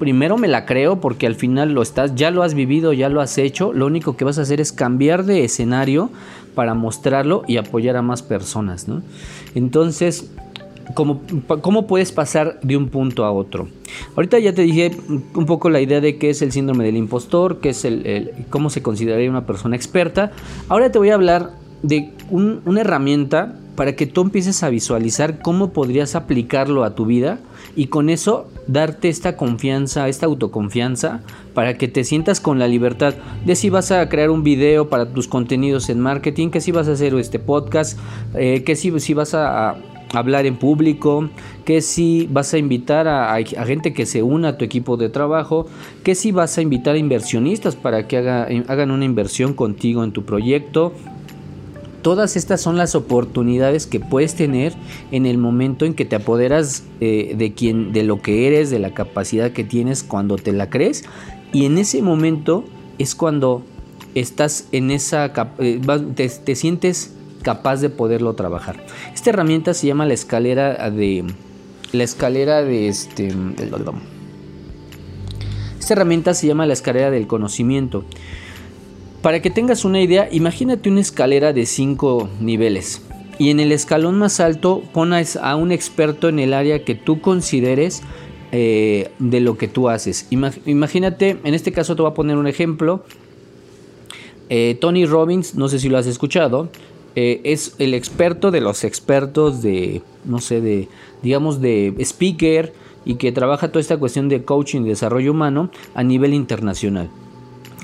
primero 0.00 0.36
me 0.36 0.48
la 0.48 0.66
creo 0.66 1.00
porque 1.00 1.28
al 1.28 1.36
final 1.36 1.72
lo 1.72 1.82
estás, 1.82 2.16
ya 2.16 2.32
lo 2.32 2.42
has 2.42 2.54
vivido, 2.54 2.92
ya 2.92 3.08
lo 3.08 3.20
has 3.20 3.38
hecho, 3.38 3.72
lo 3.72 3.86
único 3.86 4.16
que 4.16 4.24
vas 4.24 4.38
a 4.38 4.42
hacer 4.42 4.60
es 4.60 4.72
cambiar 4.72 5.24
de 5.24 5.44
escenario 5.44 6.10
para 6.56 6.74
mostrarlo 6.74 7.44
y 7.46 7.58
apoyar 7.58 7.96
a 7.96 8.02
más 8.02 8.22
personas, 8.22 8.88
¿no? 8.88 9.02
Entonces, 9.54 10.32
¿cómo, 10.94 11.20
¿cómo 11.60 11.86
puedes 11.86 12.10
pasar 12.10 12.58
de 12.62 12.76
un 12.76 12.88
punto 12.88 13.24
a 13.24 13.30
otro? 13.30 13.68
Ahorita 14.16 14.38
ya 14.38 14.54
te 14.54 14.62
dije 14.62 14.90
un 15.08 15.46
poco 15.46 15.70
la 15.70 15.80
idea 15.80 16.00
de 16.00 16.16
qué 16.16 16.30
es 16.30 16.42
el 16.42 16.50
síndrome 16.50 16.84
del 16.84 16.96
impostor, 16.96 17.60
qué 17.60 17.68
es 17.68 17.84
el, 17.84 18.32
cómo 18.50 18.70
se 18.70 18.82
consideraría 18.82 19.30
una 19.30 19.46
persona 19.46 19.76
experta. 19.76 20.32
Ahora 20.68 20.90
te 20.90 20.98
voy 20.98 21.10
a 21.10 21.14
hablar 21.14 21.52
de 21.82 22.10
una 22.30 22.80
herramienta 22.80 23.54
para 23.76 23.96
que 23.96 24.06
tú 24.06 24.22
empieces 24.22 24.62
a 24.62 24.68
visualizar 24.68 25.40
cómo 25.40 25.72
podrías 25.72 26.14
aplicarlo 26.14 26.84
a 26.84 26.94
tu 26.94 27.06
vida 27.06 27.38
y 27.76 27.86
con 27.86 28.10
eso 28.10 28.50
darte 28.72 29.08
esta 29.08 29.36
confianza, 29.36 30.08
esta 30.08 30.26
autoconfianza 30.26 31.20
para 31.54 31.76
que 31.76 31.88
te 31.88 32.04
sientas 32.04 32.40
con 32.40 32.58
la 32.58 32.68
libertad 32.68 33.14
de 33.44 33.56
si 33.56 33.70
vas 33.70 33.90
a 33.90 34.08
crear 34.08 34.30
un 34.30 34.42
video 34.42 34.88
para 34.88 35.12
tus 35.12 35.28
contenidos 35.28 35.88
en 35.88 36.00
marketing, 36.00 36.50
que 36.50 36.60
si 36.60 36.72
vas 36.72 36.88
a 36.88 36.92
hacer 36.92 37.14
este 37.14 37.38
podcast, 37.38 37.98
eh, 38.34 38.62
que 38.64 38.76
si, 38.76 38.98
si 39.00 39.14
vas 39.14 39.34
a, 39.34 39.76
hablar 40.12 40.46
en 40.46 40.56
público, 40.56 41.28
que 41.64 41.80
si 41.80 42.28
vas 42.30 42.52
a 42.52 42.58
invitar 42.58 43.06
a, 43.06 43.36
gente 43.64 43.92
que 43.92 44.06
se 44.06 44.22
una 44.22 44.48
a 44.48 44.58
tu 44.58 44.64
equipo 44.64 44.96
de 44.96 45.08
trabajo, 45.08 45.66
que 46.02 46.14
si 46.14 46.32
vas 46.32 46.58
a 46.58 46.62
invitar 46.62 46.96
a 46.96 46.98
inversionistas 46.98 47.76
para 47.76 48.08
que 48.08 48.16
hagan 48.18 48.90
una 48.90 49.04
inversión 49.04 49.54
contigo 49.54 50.02
en 50.02 50.12
tu 50.12 50.24
proyecto, 50.24 50.92
Todas 52.02 52.36
estas 52.36 52.60
son 52.60 52.76
las 52.76 52.94
oportunidades 52.94 53.86
que 53.86 54.00
puedes 54.00 54.34
tener 54.34 54.74
en 55.10 55.26
el 55.26 55.38
momento 55.38 55.84
en 55.84 55.94
que 55.94 56.04
te 56.04 56.16
apoderas 56.16 56.84
eh, 57.00 57.34
de 57.36 57.52
quien, 57.52 57.92
de 57.92 58.04
lo 58.04 58.22
que 58.22 58.46
eres, 58.46 58.70
de 58.70 58.78
la 58.78 58.94
capacidad 58.94 59.52
que 59.52 59.64
tienes 59.64 60.02
cuando 60.02 60.36
te 60.36 60.52
la 60.52 60.70
crees. 60.70 61.04
Y 61.52 61.66
en 61.66 61.78
ese 61.78 62.00
momento 62.02 62.64
es 62.98 63.14
cuando 63.14 63.62
estás 64.14 64.66
en 64.72 64.90
esa 64.90 65.32
eh, 65.58 65.80
te, 66.14 66.56
sientes 66.56 67.14
capaz 67.42 67.80
de 67.80 67.90
poderlo 67.90 68.34
trabajar. 68.34 68.84
Esta 69.14 69.30
herramienta 69.30 69.74
se 69.74 69.86
llama 69.86 70.06
la 70.06 70.14
escalera 70.14 70.90
de 70.90 71.24
la 71.92 72.04
escalera 72.04 72.62
de 72.62 72.88
este 72.88 73.34
esta 75.90 75.94
herramienta 75.94 76.34
se 76.34 76.46
llama 76.46 76.66
la 76.66 76.74
escalera 76.74 77.10
del 77.10 77.26
conocimiento. 77.26 78.04
Para 79.22 79.42
que 79.42 79.50
tengas 79.50 79.84
una 79.84 80.00
idea, 80.00 80.28
imagínate 80.32 80.88
una 80.88 81.00
escalera 81.00 81.52
de 81.52 81.66
5 81.66 82.30
niveles 82.40 83.02
y 83.38 83.50
en 83.50 83.60
el 83.60 83.72
escalón 83.72 84.18
más 84.18 84.40
alto 84.40 84.82
pones 84.92 85.36
a 85.36 85.56
un 85.56 85.72
experto 85.72 86.28
en 86.28 86.38
el 86.38 86.54
área 86.54 86.84
que 86.84 86.94
tú 86.94 87.20
consideres 87.20 88.02
eh, 88.52 89.10
de 89.18 89.40
lo 89.40 89.58
que 89.58 89.68
tú 89.68 89.88
haces. 89.88 90.26
Imagínate, 90.30 91.38
en 91.44 91.54
este 91.54 91.72
caso 91.72 91.96
te 91.96 92.02
voy 92.02 92.10
a 92.10 92.14
poner 92.14 92.36
un 92.36 92.46
ejemplo. 92.46 93.04
Eh, 94.48 94.76
Tony 94.80 95.06
Robbins, 95.06 95.54
no 95.54 95.68
sé 95.68 95.78
si 95.78 95.88
lo 95.88 95.98
has 95.98 96.06
escuchado, 96.06 96.70
eh, 97.14 97.40
es 97.44 97.74
el 97.78 97.94
experto 97.94 98.50
de 98.50 98.60
los 98.60 98.84
expertos 98.84 99.62
de, 99.62 100.02
no 100.24 100.40
sé, 100.40 100.60
de, 100.60 100.88
digamos, 101.22 101.60
de 101.60 101.94
speaker 102.00 102.72
y 103.04 103.14
que 103.14 103.32
trabaja 103.32 103.68
toda 103.68 103.80
esta 103.80 103.98
cuestión 103.98 104.28
de 104.28 104.44
coaching 104.44 104.82
y 104.82 104.88
desarrollo 104.88 105.32
humano 105.32 105.70
a 105.94 106.02
nivel 106.02 106.34
internacional. 106.34 107.08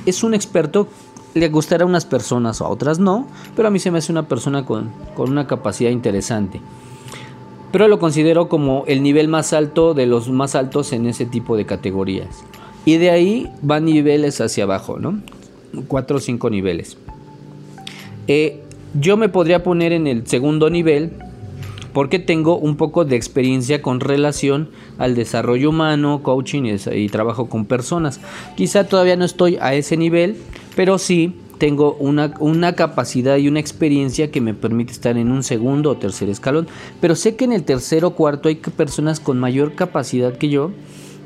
Es 0.05 0.23
un 0.23 0.35
experto 0.35 0.87
le 1.37 1.51
gustará 1.51 1.85
a 1.85 1.87
unas 1.87 2.07
personas 2.07 2.63
o 2.63 2.65
a 2.65 2.71
otras 2.71 2.99
no, 2.99 3.29
pero 3.55 3.69
a 3.69 3.71
mí 3.71 3.79
se 3.79 3.91
me 3.91 3.99
hace 3.99 4.11
una 4.11 4.27
persona 4.27 4.65
con, 4.65 4.91
una 5.19 5.47
capacidad 5.47 5.91
interesante. 5.91 6.63
Pero 7.73 7.89
lo 7.89 7.99
considero 7.99 8.49
como 8.49 8.85
el 8.87 9.03
nivel 9.03 9.29
más 9.29 9.53
alto 9.53 9.93
de 9.93 10.07
los 10.07 10.31
más 10.31 10.55
altos 10.55 10.95
en 10.95 11.07
ese 11.07 11.27
tipo 11.27 11.59
de 11.59 11.67
categorías. 11.67 12.43
Y 12.87 12.97
de 12.97 13.11
ahí 13.11 13.53
van 13.61 13.85
niveles 13.85 14.41
hacia 14.41 14.65
abajo, 14.65 14.99
¿no? 14.99 15.21
Cuatro 15.89 16.17
o 16.17 16.21
cinco 16.21 16.49
niveles. 16.49 16.97
Eh, 18.29 18.63
yo 18.99 19.19
me 19.19 19.29
podría 19.29 19.63
poner 19.63 19.93
en 19.93 20.07
el 20.07 20.27
segundo 20.27 20.71
nivel 20.71 21.13
porque 21.93 22.19
tengo 22.19 22.57
un 22.57 22.77
poco 22.77 23.05
de 23.05 23.17
experiencia 23.17 23.83
con 23.83 24.01
relación 24.01 24.71
al 24.97 25.15
desarrollo 25.15 25.71
humano, 25.71 26.23
coaching 26.23 26.77
y, 26.93 27.09
trabajo 27.09 27.49
con 27.49 27.67
personas. 27.67 28.21
Quizá 28.57 28.85
todavía 28.85 29.17
no 29.17 29.25
estoy 29.25 29.57
a 29.61 29.75
ese 29.75 29.97
nivel, 29.97 30.37
pero 30.77 30.99
sí 30.99 31.35
tengo 31.59 31.95
una, 31.95 32.35
una, 32.39 32.75
capacidad 32.75 33.39
y 33.39 33.49
una 33.49 33.61
experiencia 33.61 34.31
que 34.31 34.43
me 34.43 34.55
permite 34.55 34.93
estar 34.93 35.17
en 35.17 35.33
un 35.33 35.43
segundo 35.43 35.91
o 35.91 35.97
tercer 35.97 36.29
escalón. 36.29 36.69
Pero 37.01 37.17
sé 37.17 37.35
que 37.35 37.47
en 37.47 37.53
el 37.53 37.65
tercero 37.65 38.09
o 38.09 38.15
cuarto 38.15 38.49
hay 38.49 38.57
personas 38.57 39.19
con 39.19 39.41
mayor 39.41 39.75
capacidad 39.75 40.37
que 40.37 40.51
yo 40.51 40.71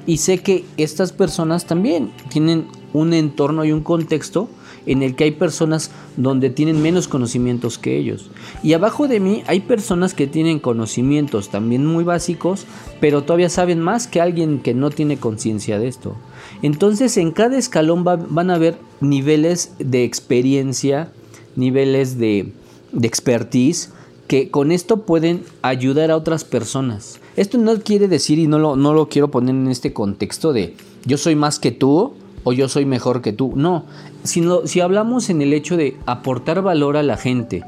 y 0.07 0.19
sé 0.19 0.38
que 0.38 0.64
estas 0.76 1.12
personas 1.12 1.66
también 1.66 2.12
tienen 2.30 2.66
un 2.92 3.12
entorno 3.12 3.64
y 3.64 3.73
un 3.73 3.83
contexto 3.83 4.49
en 4.87 5.02
el 5.02 5.14
que 5.14 5.25
hay 5.25 5.30
personas 5.32 5.90
donde 6.16 6.50
tienen 6.50 6.82
menos 6.82 7.08
conocimientos 7.08 7.78
que 7.78 7.96
ellos. 7.99 8.30
Y 8.62 8.72
abajo 8.72 9.08
de 9.08 9.20
mí 9.20 9.42
hay 9.46 9.60
personas 9.60 10.14
que 10.14 10.26
tienen 10.26 10.58
conocimientos 10.58 11.50
también 11.50 11.87
muy 11.87 12.04
básicos, 12.04 12.66
pero 13.00 13.22
todavía 13.22 13.49
saben 13.49 13.80
más 13.80 14.06
que 14.06 14.20
alguien 14.20 14.60
que 14.60 14.75
no 14.75 14.90
tiene 14.90 15.18
conciencia 15.18 15.78
de 15.78 15.88
esto. 15.88 16.16
Entonces 16.62 17.16
en 17.16 17.32
cada 17.32 17.58
escalón 17.58 18.04
van 18.04 18.50
a 18.50 18.54
haber 18.54 18.78
niveles 19.00 19.75
de 19.78 20.04
experiencia, 20.04 21.12
niveles 21.56 22.18
de, 22.18 22.52
de 22.92 23.06
expertise 23.06 23.90
que 24.30 24.49
con 24.49 24.70
esto 24.70 24.99
pueden 25.06 25.42
ayudar 25.62 26.10
a 26.10 26.16
otras 26.16 26.44
personas. 26.44 27.18
Esto 27.37 27.58
no 27.58 27.80
quiere 27.80 28.06
decir, 28.06 28.38
y 28.38 28.46
no 28.46 28.60
lo, 28.60 28.76
no 28.76 28.94
lo 28.94 29.08
quiero 29.08 29.30
poner 29.30 29.54
en 29.56 29.66
este 29.66 29.92
contexto 29.92 30.52
de 30.52 30.76
yo 31.04 31.16
soy 31.16 31.34
más 31.34 31.58
que 31.58 31.72
tú 31.72 32.12
o 32.44 32.52
yo 32.52 32.68
soy 32.68 32.85
mejor 32.85 33.23
que 33.23 33.32
tú. 33.32 33.52
No, 33.56 33.85
sino 34.25 34.66
si 34.66 34.80
hablamos 34.80 35.30
en 35.30 35.42
el 35.42 35.52
hecho 35.52 35.76
de 35.76 35.97
aportar 36.06 36.62
valor 36.62 36.97
a 36.97 37.02
la 37.02 37.16
gente 37.16 37.64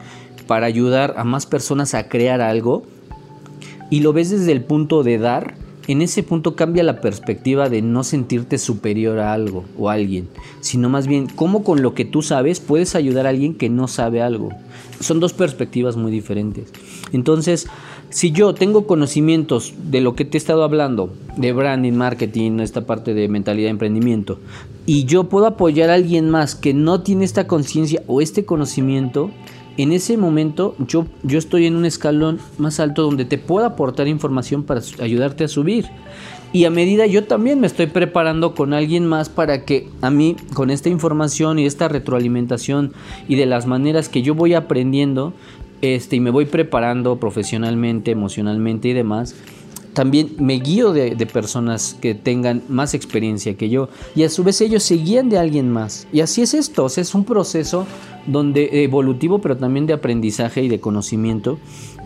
para 0.47 0.67
ayudar 0.67 1.15
a 1.17 1.25
más 1.25 1.47
personas 1.47 1.95
a 1.95 2.09
crear 2.09 2.41
algo 2.41 2.83
y 3.91 4.01
lo 4.01 4.13
ves 4.13 4.31
desde 4.31 4.53
el 4.53 4.65
punto 4.65 5.03
de 5.03 5.19
dar, 5.19 5.55
en 5.89 6.03
ese 6.03 6.23
punto 6.23 6.55
cambia 6.55 6.83
la 6.83 7.01
perspectiva 7.01 7.69
de 7.69 7.83
no 7.83 8.05
sentirte 8.05 8.59
superior 8.59 9.19
a 9.19 9.33
algo 9.33 9.65
o 9.79 9.91
a 9.91 9.95
alguien, 9.95 10.29
sino 10.61 10.89
más 10.89 11.07
bien 11.07 11.27
cómo 11.27 11.65
con 11.65 11.83
lo 11.83 11.95
que 11.95 12.05
tú 12.05 12.23
sabes 12.23 12.61
puedes 12.61 12.95
ayudar 12.95 13.27
a 13.27 13.31
alguien 13.31 13.55
que 13.55 13.69
no 13.69 13.89
sabe 13.89 14.23
algo. 14.23 14.51
Son 15.01 15.19
dos 15.19 15.33
perspectivas 15.33 15.97
muy 15.97 16.13
diferentes. 16.13 16.73
Entonces, 17.13 17.67
si 18.11 18.31
yo 18.31 18.55
tengo 18.55 18.87
conocimientos 18.87 19.75
de 19.91 20.01
lo 20.01 20.15
que 20.15 20.25
te 20.25 20.37
he 20.37 20.39
estado 20.39 20.65
hablando, 20.65 21.13
de 21.37 21.53
branding, 21.53 21.95
marketing, 21.95 22.61
esta 22.61 22.87
parte 22.87 23.15
de 23.15 23.29
mentalidad 23.29 23.67
de 23.67 23.71
emprendimiento, 23.71 24.39
y 24.87 25.05
yo 25.05 25.25
puedo 25.25 25.47
apoyar 25.47 25.91
a 25.91 25.95
alguien 25.95 26.29
más 26.29 26.55
que 26.55 26.75
no 26.75 27.01
tiene 27.01 27.25
esta 27.25 27.47
conciencia 27.47 28.03
o 28.07 28.21
este 28.21 28.45
conocimiento, 28.45 29.31
en 29.77 29.93
ese 29.93 30.17
momento 30.17 30.75
yo, 30.79 31.07
yo 31.23 31.39
estoy 31.39 31.67
en 31.67 31.77
un 31.77 31.85
escalón 31.85 32.39
más 32.59 32.81
alto 32.81 33.03
donde 33.03 33.25
te 33.25 33.39
puedo 33.39 33.67
aportar 33.67 34.09
información 34.09 34.65
para 34.65 34.81
ayudarte 35.01 35.45
a 35.45 35.49
subir. 35.49 35.87
Y 36.53 36.67
a 36.67 36.71
medida 36.71 37.07
yo 37.07 37.25
también 37.25 37.61
me 37.61 37.67
estoy 37.67 37.87
preparando 37.87 38.55
con 38.55 38.75
alguien 38.75 39.07
más 39.07 39.31
para 39.31 39.65
que 39.65 39.89
a 40.03 40.11
mí, 40.11 40.37
con 40.53 40.71
esta 40.71 40.91
información 40.91 41.59
y 41.59 41.65
esta 41.65 41.89
retroalimentación 41.89 42.93
y 43.27 43.37
de 43.37 43.47
las 43.47 43.67
maneras 43.67 44.11
que 44.11 44.21
yo 44.21 44.35
voy 44.35 44.53
aprendiendo, 44.53 45.33
este, 45.81 46.17
y 46.17 46.21
me 46.21 46.31
voy 46.31 46.45
preparando 46.45 47.17
profesionalmente, 47.17 48.11
emocionalmente 48.11 48.89
y 48.89 48.93
demás, 48.93 49.35
también 49.93 50.35
me 50.39 50.55
guío 50.55 50.93
de, 50.93 51.15
personas 51.27 51.97
que 52.01 52.15
tengan 52.15 52.63
más 52.69 52.95
experiencia 52.95 53.57
que 53.57 53.69
yo 53.69 53.89
y 54.15 54.25
a 54.25 54.29
su 54.29 54.45
vez 54.45 54.61
ellos 54.61 54.83
se 54.83 54.97
guían 54.97 55.29
de 55.29 55.39
alguien 55.39 55.71
más. 55.71 56.07
Y 56.13 56.21
así 56.21 56.43
es 56.43 56.55
esto, 56.55 56.87
es 56.87 57.15
un 57.15 57.25
proceso 57.25 57.87
donde 58.27 58.85
evolutivo 58.85 59.41
pero 59.41 59.57
también 59.57 59.87
de 59.87 59.93
aprendizaje 59.93 60.63
y 60.63 60.69
de 60.69 60.81
conocimiento 60.81 61.59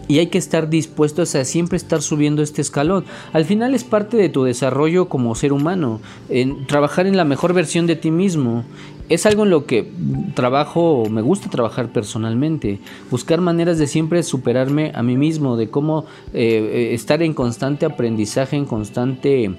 y 0.08 0.18
hay 0.18 0.28
que 0.28 0.38
estar 0.38 0.68
dispuestos 0.68 1.34
a 1.34 1.44
siempre 1.44 1.76
estar 1.76 2.02
subiendo 2.02 2.42
este 2.42 2.62
escalón. 2.62 3.04
Al 3.32 3.44
final 3.44 3.74
es 3.74 3.84
parte 3.84 4.16
de 4.16 4.28
tu 4.28 4.44
desarrollo 4.44 5.08
como 5.08 5.34
ser 5.34 5.52
humano, 5.52 6.00
en 6.28 6.66
trabajar 6.66 7.06
en 7.06 7.16
la 7.16 7.24
mejor 7.24 7.52
versión 7.52 7.86
de 7.86 7.96
ti 7.96 8.10
mismo. 8.10 8.64
Es 9.08 9.24
algo 9.24 9.44
en 9.44 9.50
lo 9.50 9.66
que 9.66 9.92
trabajo, 10.34 11.04
me 11.08 11.22
gusta 11.22 11.48
trabajar 11.48 11.92
personalmente, 11.92 12.80
buscar 13.10 13.40
maneras 13.40 13.78
de 13.78 13.86
siempre 13.86 14.22
superarme 14.24 14.90
a 14.94 15.02
mí 15.02 15.16
mismo, 15.16 15.56
de 15.56 15.70
cómo 15.70 16.06
eh, 16.34 16.90
estar 16.92 17.22
en 17.22 17.32
constante 17.32 17.86
aprendizaje, 17.86 18.56
en 18.56 18.64
constante 18.64 19.54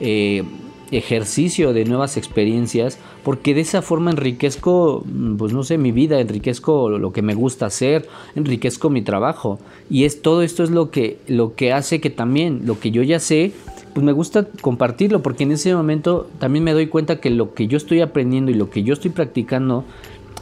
eh, 0.00 0.44
ejercicio 0.90 1.72
de 1.72 1.84
nuevas 1.84 2.16
experiencias, 2.16 2.98
porque 3.24 3.54
de 3.54 3.62
esa 3.62 3.82
forma 3.82 4.10
enriquezco, 4.10 5.04
mm, 5.04 5.36
pues 5.36 5.52
no 5.52 5.64
sé, 5.64 5.78
mi 5.78 5.92
vida, 5.92 6.20
enriquezco 6.20 6.90
lo 6.90 7.12
que 7.12 7.22
me 7.22 7.34
gusta 7.34 7.66
hacer, 7.66 8.08
enriquezco 8.34 8.90
mi 8.90 9.02
trabajo. 9.02 9.58
Y 9.90 10.04
es 10.04 10.22
todo 10.22 10.42
esto 10.42 10.62
es 10.62 10.70
lo 10.70 10.90
que, 10.90 11.18
lo 11.26 11.54
que 11.54 11.72
hace 11.72 12.00
que 12.00 12.10
también 12.10 12.62
lo 12.64 12.78
que 12.78 12.90
yo 12.90 13.02
ya 13.02 13.18
sé, 13.20 13.52
pues 13.94 14.04
me 14.04 14.12
gusta 14.12 14.46
compartirlo, 14.60 15.22
porque 15.22 15.44
en 15.44 15.52
ese 15.52 15.74
momento 15.74 16.28
también 16.38 16.64
me 16.64 16.72
doy 16.72 16.86
cuenta 16.88 17.20
que 17.20 17.30
lo 17.30 17.54
que 17.54 17.66
yo 17.66 17.76
estoy 17.76 18.00
aprendiendo 18.00 18.50
y 18.50 18.54
lo 18.54 18.70
que 18.70 18.82
yo 18.82 18.92
estoy 18.92 19.10
practicando, 19.10 19.84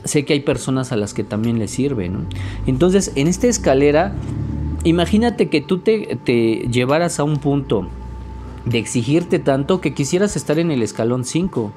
sé 0.05 0.25
que 0.25 0.33
hay 0.33 0.41
personas 0.41 0.93
a 0.93 0.97
las 0.97 1.15
que 1.15 1.25
también 1.25 1.59
les 1.59 1.71
sirve. 1.71 2.11
Entonces, 2.67 3.13
en 3.15 3.29
esta 3.29 3.47
escalera, 3.47 4.13
imagínate 4.83 5.49
que 5.49 5.61
tú 5.61 5.79
te, 5.79 6.19
te 6.25 6.67
llevaras 6.71 7.21
a 7.21 7.25
un 7.25 7.39
punto 7.39 7.89
de 8.67 8.79
exigirte 8.79 9.39
tanto 9.39 9.81
que 9.81 9.95
quisieras 9.95 10.37
estar 10.37 10.59
en 10.59 10.71
el 10.71 10.83
escalón 10.83 11.25
5. 11.25 11.73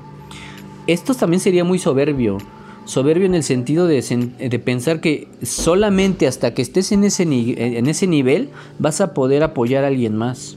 Esto 0.88 1.14
también 1.14 1.40
sería 1.40 1.64
muy 1.64 1.80
soberbio. 1.80 2.38
Soberbio 2.86 3.26
en 3.26 3.36
el 3.36 3.44
sentido 3.44 3.88
de, 3.88 4.02
pensar 4.64 5.02
que 5.02 5.28
solamente 5.44 6.28
hasta 6.28 6.54
que 6.54 6.62
estés 6.62 6.94
en 6.94 7.04
ese, 7.04 7.24
en 7.24 7.88
ese 7.88 8.08
nivel 8.08 8.50
vas 8.80 9.02
a 9.02 9.14
poder 9.14 9.44
apoyar 9.44 9.84
a 9.84 9.88
alguien 9.88 10.16
más. 10.16 10.56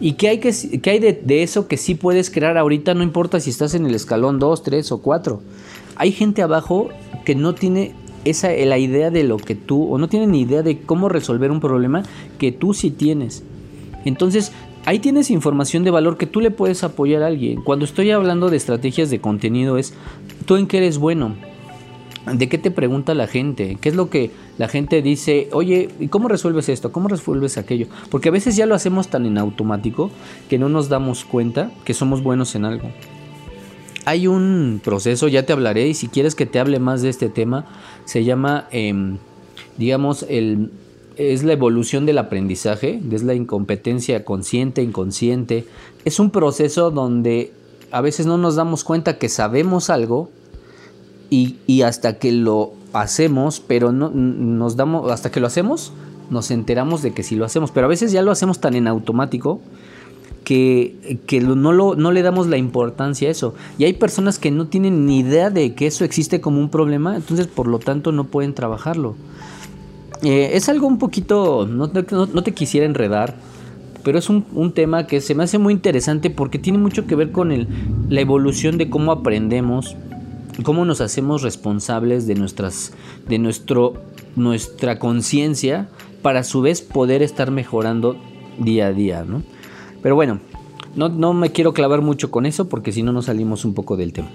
¿Y 0.00 0.12
qué 0.12 0.28
hay, 0.28 0.38
que, 0.38 0.50
hay 0.90 0.98
de, 0.98 1.12
de, 1.12 1.42
eso 1.42 1.68
que 1.68 1.76
sí 1.76 1.94
puedes 1.94 2.30
crear 2.30 2.56
ahorita? 2.56 2.94
No 2.94 3.02
importa 3.02 3.40
si 3.40 3.50
estás 3.50 3.74
en 3.74 3.84
el 3.84 3.94
escalón 3.94 4.38
2, 4.38 4.62
3 4.62 4.92
o 4.92 5.02
4. 5.02 5.42
Hay 5.96 6.12
gente 6.12 6.40
abajo 6.40 6.88
que 7.24 7.34
no 7.34 7.54
tiene 7.54 7.92
esa, 8.24 8.50
la 8.52 8.78
idea 8.78 9.10
de 9.10 9.24
lo 9.24 9.36
que 9.36 9.54
tú, 9.54 9.92
o 9.92 9.98
no 9.98 10.08
tiene 10.08 10.26
ni 10.26 10.42
idea 10.42 10.62
de 10.62 10.80
cómo 10.80 11.08
resolver 11.08 11.50
un 11.50 11.60
problema 11.60 12.02
que 12.38 12.52
tú 12.52 12.74
sí 12.74 12.90
tienes. 12.90 13.42
Entonces, 14.04 14.52
ahí 14.88 15.00
tienes 15.00 15.30
información 15.30 15.84
de 15.84 15.90
valor 15.90 16.16
que 16.16 16.24
tú 16.24 16.40
le 16.40 16.50
puedes 16.50 16.82
apoyar 16.82 17.22
a 17.22 17.26
alguien. 17.26 17.60
Cuando 17.60 17.84
estoy 17.84 18.10
hablando 18.10 18.48
de 18.48 18.56
estrategias 18.56 19.10
de 19.10 19.20
contenido 19.20 19.76
es, 19.76 19.92
¿tú 20.46 20.56
en 20.56 20.66
qué 20.66 20.78
eres 20.78 20.96
bueno? 20.96 21.34
¿De 22.32 22.48
qué 22.48 22.56
te 22.56 22.70
pregunta 22.70 23.12
la 23.12 23.26
gente? 23.26 23.76
¿Qué 23.82 23.90
es 23.90 23.94
lo 23.94 24.08
que 24.08 24.30
la 24.56 24.66
gente 24.66 25.02
dice? 25.02 25.50
Oye, 25.52 25.90
¿y 26.00 26.08
cómo 26.08 26.26
resuelves 26.26 26.70
esto? 26.70 26.90
¿Cómo 26.90 27.08
resuelves 27.08 27.58
aquello? 27.58 27.86
Porque 28.10 28.30
a 28.30 28.32
veces 28.32 28.56
ya 28.56 28.64
lo 28.64 28.74
hacemos 28.74 29.08
tan 29.08 29.26
en 29.26 29.36
automático 29.36 30.10
que 30.48 30.58
no 30.58 30.70
nos 30.70 30.88
damos 30.88 31.26
cuenta 31.26 31.70
que 31.84 31.92
somos 31.92 32.22
buenos 32.22 32.54
en 32.54 32.64
algo. 32.64 32.90
Hay 34.06 34.26
un 34.26 34.80
proceso, 34.82 35.28
ya 35.28 35.44
te 35.44 35.52
hablaré, 35.52 35.86
y 35.86 35.92
si 35.92 36.08
quieres 36.08 36.34
que 36.34 36.46
te 36.46 36.60
hable 36.60 36.78
más 36.78 37.02
de 37.02 37.10
este 37.10 37.28
tema, 37.28 37.66
se 38.06 38.24
llama, 38.24 38.68
em, 38.70 39.18
digamos, 39.76 40.24
el 40.30 40.70
es 41.18 41.42
la 41.42 41.52
evolución 41.52 42.06
del 42.06 42.18
aprendizaje, 42.18 43.00
es 43.10 43.24
la 43.24 43.34
incompetencia 43.34 44.24
consciente, 44.24 44.82
inconsciente. 44.82 45.66
Es 46.04 46.20
un 46.20 46.30
proceso 46.30 46.92
donde 46.92 47.52
a 47.90 48.00
veces 48.00 48.26
no 48.26 48.38
nos 48.38 48.54
damos 48.54 48.84
cuenta 48.84 49.18
que 49.18 49.28
sabemos 49.28 49.90
algo 49.90 50.30
y, 51.28 51.82
hasta 51.82 52.18
que 52.18 52.30
lo 52.32 52.72
hacemos, 52.92 53.60
pero 53.60 53.92
no 53.92 54.10
nos 54.10 54.76
damos, 54.76 55.10
hasta 55.10 55.30
que 55.30 55.40
lo 55.40 55.48
hacemos, 55.48 55.92
nos 56.30 56.50
enteramos 56.52 57.02
de 57.02 57.12
que 57.12 57.24
sí 57.24 57.34
lo 57.34 57.44
hacemos, 57.44 57.72
pero 57.72 57.86
a 57.86 57.88
veces 57.88 58.12
ya 58.12 58.22
lo 58.22 58.30
hacemos 58.30 58.60
tan 58.60 58.74
en 58.74 58.86
automático 58.86 59.60
que, 60.44 60.94
no, 61.42 61.72
lo, 61.72 61.96
no 61.96 62.12
le 62.12 62.22
damos 62.22 62.46
la 62.46 62.56
importancia 62.56 63.28
a 63.28 63.32
eso. 63.32 63.54
Y 63.76 63.84
hay 63.84 63.92
personas 63.92 64.38
que 64.38 64.50
no 64.50 64.68
tienen 64.68 65.04
ni 65.04 65.18
idea 65.18 65.50
de 65.50 65.74
que 65.74 65.86
eso 65.88 66.04
existe 66.04 66.40
como 66.40 66.60
un 66.60 66.70
problema, 66.70 67.16
entonces 67.16 67.48
por 67.48 67.66
lo 67.66 67.80
tanto 67.80 68.12
no 68.12 68.24
pueden 68.24 68.54
trabajarlo. 68.54 69.16
Eh, 70.22 70.50
es 70.54 70.68
algo 70.68 70.86
un 70.86 70.98
poquito, 70.98 71.66
no, 71.66 71.88
te 71.90 72.52
quisiera 72.52 72.86
enredar, 72.86 73.36
pero 74.02 74.18
es 74.18 74.28
un, 74.28 74.72
tema 74.72 75.06
que 75.06 75.20
se 75.20 75.34
me 75.34 75.44
hace 75.44 75.58
muy 75.58 75.72
interesante 75.72 76.30
porque 76.30 76.58
tiene 76.58 76.78
mucho 76.78 77.06
que 77.06 77.14
ver 77.14 77.30
con 77.30 77.52
el, 77.52 77.68
la 78.08 78.20
evolución 78.20 78.78
de 78.78 78.90
cómo 78.90 79.12
aprendemos, 79.12 79.96
cómo 80.64 80.84
nos 80.84 81.00
hacemos 81.00 81.42
responsables 81.42 82.26
de, 82.26 82.34
nuestras, 82.34 82.92
de 83.28 83.38
nuestro, 83.38 83.94
nuestra 84.34 84.98
conciencia 84.98 85.88
para 86.22 86.40
a 86.40 86.44
su 86.44 86.62
vez 86.62 86.80
poder 86.80 87.22
estar 87.22 87.50
mejorando 87.50 88.16
día 88.58 88.88
a 88.88 88.92
día, 88.92 89.24
¿no? 89.24 89.42
Pero 90.02 90.16
bueno, 90.16 90.40
no, 90.96 91.08
no 91.08 91.32
me 91.32 91.50
quiero 91.50 91.72
clavar 91.72 92.02
mucho 92.02 92.30
con 92.30 92.44
eso 92.44 92.68
porque 92.68 92.92
si 92.92 93.02
no 93.02 93.12
nos 93.12 93.26
salimos 93.26 93.64
un 93.64 93.74
poco 93.74 93.96
del 93.96 94.12
tema. 94.12 94.28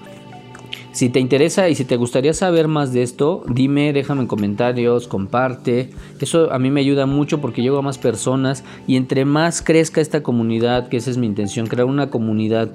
Si 0.94 1.08
te 1.08 1.18
interesa 1.18 1.68
y 1.68 1.74
si 1.74 1.84
te 1.84 1.96
gustaría 1.96 2.32
saber 2.34 2.68
más 2.68 2.92
de 2.92 3.02
esto, 3.02 3.42
dime, 3.48 3.92
déjame 3.92 4.20
en 4.20 4.26
comentarios, 4.28 5.08
comparte. 5.08 5.90
Eso 6.20 6.52
a 6.52 6.60
mí 6.60 6.70
me 6.70 6.82
ayuda 6.82 7.04
mucho 7.04 7.40
porque 7.40 7.62
llego 7.62 7.78
a 7.78 7.82
más 7.82 7.98
personas 7.98 8.62
y 8.86 8.94
entre 8.94 9.24
más 9.24 9.60
crezca 9.60 10.00
esta 10.00 10.22
comunidad, 10.22 10.88
que 10.88 10.98
esa 10.98 11.10
es 11.10 11.18
mi 11.18 11.26
intención, 11.26 11.66
crear 11.66 11.86
una 11.86 12.10
comunidad 12.10 12.70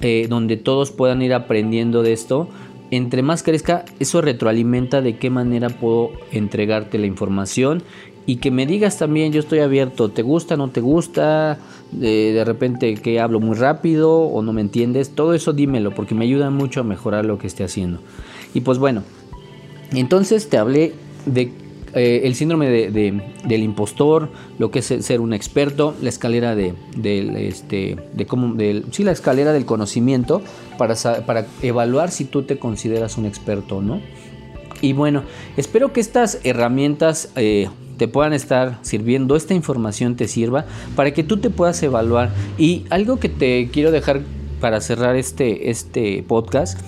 eh, 0.00 0.26
donde 0.28 0.56
todos 0.56 0.90
puedan 0.90 1.22
ir 1.22 1.32
aprendiendo 1.32 2.02
de 2.02 2.12
esto, 2.12 2.48
entre 2.90 3.22
más 3.22 3.42
crezca, 3.42 3.84
eso 3.98 4.20
retroalimenta 4.20 5.00
de 5.00 5.16
qué 5.16 5.30
manera 5.30 5.68
puedo 5.68 6.10
entregarte 6.32 6.98
la 6.98 7.06
información 7.06 7.82
y 8.26 8.36
que 8.36 8.50
me 8.50 8.66
digas 8.66 8.98
también, 8.98 9.32
yo 9.32 9.40
estoy 9.40 9.60
abierto, 9.60 10.10
¿te 10.10 10.22
gusta, 10.22 10.56
no 10.56 10.68
te 10.70 10.80
gusta? 10.80 11.58
De, 11.90 12.32
de, 12.32 12.44
repente 12.44 12.94
que 12.94 13.18
hablo 13.18 13.40
muy 13.40 13.56
rápido 13.56 14.20
o 14.20 14.42
no 14.42 14.52
me 14.52 14.60
entiendes, 14.60 15.10
todo 15.10 15.34
eso 15.34 15.52
dímelo 15.52 15.92
porque 15.92 16.14
me 16.14 16.24
ayuda 16.24 16.50
mucho 16.50 16.80
a 16.80 16.84
mejorar 16.84 17.24
lo 17.24 17.38
que 17.38 17.46
esté 17.46 17.64
haciendo. 17.64 17.98
Y 18.54 18.60
pues 18.60 18.78
bueno, 18.78 19.02
entonces 19.92 20.48
te 20.48 20.58
hablé 20.58 20.92
de 21.26 21.52
eh, 21.94 22.22
el 22.24 22.34
síndrome 22.34 22.68
de, 22.68 23.22
del 23.44 23.62
impostor, 23.62 24.30
lo 24.58 24.70
que 24.70 24.80
es 24.80 24.86
ser 24.86 25.20
un 25.20 25.32
experto, 25.32 25.94
la 26.00 26.08
escalera 26.08 26.54
de, 26.54 26.74
este, 27.48 27.96
de 28.12 28.26
cómo, 28.26 28.56
sí, 28.90 29.04
la 29.04 29.12
escalera 29.12 29.52
del 29.52 29.64
conocimiento 29.64 30.42
para, 30.78 30.94
para 31.26 31.46
evaluar 31.62 32.10
si 32.10 32.24
tú 32.24 32.42
te 32.42 32.58
consideras 32.58 33.18
un 33.18 33.26
experto 33.26 33.78
o 33.78 33.82
no. 33.82 34.00
Y 34.80 34.92
bueno, 34.92 35.24
espero 35.56 35.92
que 35.92 36.00
estas 36.00 36.40
herramientas 36.44 37.30
eh, 37.36 37.68
te 37.98 38.08
puedan 38.08 38.32
estar 38.32 38.78
sirviendo, 38.82 39.36
esta 39.36 39.52
información 39.52 40.16
te 40.16 40.26
sirva 40.26 40.64
para 40.96 41.12
que 41.12 41.22
tú 41.22 41.36
te 41.36 41.50
puedas 41.50 41.82
evaluar. 41.82 42.30
Y 42.56 42.84
algo 42.88 43.18
que 43.18 43.28
te 43.28 43.68
quiero 43.70 43.90
dejar 43.90 44.22
para 44.60 44.80
cerrar 44.80 45.16
este, 45.16 45.70
este 45.70 46.22
podcast 46.26 46.78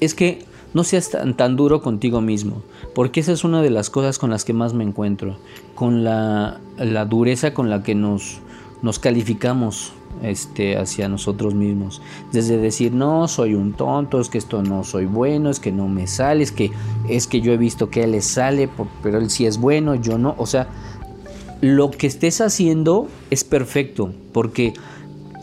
es 0.00 0.14
que 0.14 0.49
no 0.74 0.84
seas 0.84 1.10
tan, 1.10 1.36
tan, 1.36 1.56
duro 1.56 1.82
contigo 1.82 2.20
mismo, 2.20 2.62
porque 2.94 3.20
esa 3.20 3.32
es 3.32 3.44
una 3.44 3.62
de 3.62 3.70
las 3.70 3.90
cosas 3.90 4.18
con 4.18 4.30
las 4.30 4.44
que 4.44 4.52
más 4.52 4.74
me 4.74 4.84
encuentro, 4.84 5.36
con 5.74 6.04
la, 6.04 6.60
la 6.78 7.04
dureza 7.04 7.54
con 7.54 7.70
la 7.70 7.82
que 7.82 7.94
nos, 7.94 8.38
nos 8.82 8.98
calificamos 8.98 9.92
este, 10.22 10.76
hacia 10.76 11.08
nosotros 11.08 11.54
mismos. 11.54 12.02
Desde 12.32 12.58
decir, 12.58 12.92
no, 12.92 13.28
soy 13.28 13.54
un 13.54 13.72
tonto, 13.72 14.20
es 14.20 14.28
que 14.28 14.38
esto 14.38 14.62
no 14.62 14.84
soy 14.84 15.06
bueno, 15.06 15.50
es 15.50 15.60
que 15.60 15.72
no 15.72 15.88
me 15.88 16.06
sale, 16.06 16.42
es 16.42 16.52
que, 16.52 16.70
es 17.08 17.26
que 17.26 17.40
yo 17.40 17.52
he 17.52 17.56
visto 17.56 17.90
que 17.90 18.04
él 18.04 18.12
le 18.12 18.20
sale, 18.20 18.68
pero 19.02 19.18
él 19.18 19.30
sí 19.30 19.46
es 19.46 19.58
bueno, 19.58 19.94
yo 19.94 20.18
no. 20.18 20.34
O 20.38 20.46
sea, 20.46 20.68
lo 21.60 21.90
que 21.90 22.06
estés 22.06 22.40
haciendo 22.40 23.08
es 23.30 23.44
perfecto, 23.44 24.12
porque... 24.32 24.74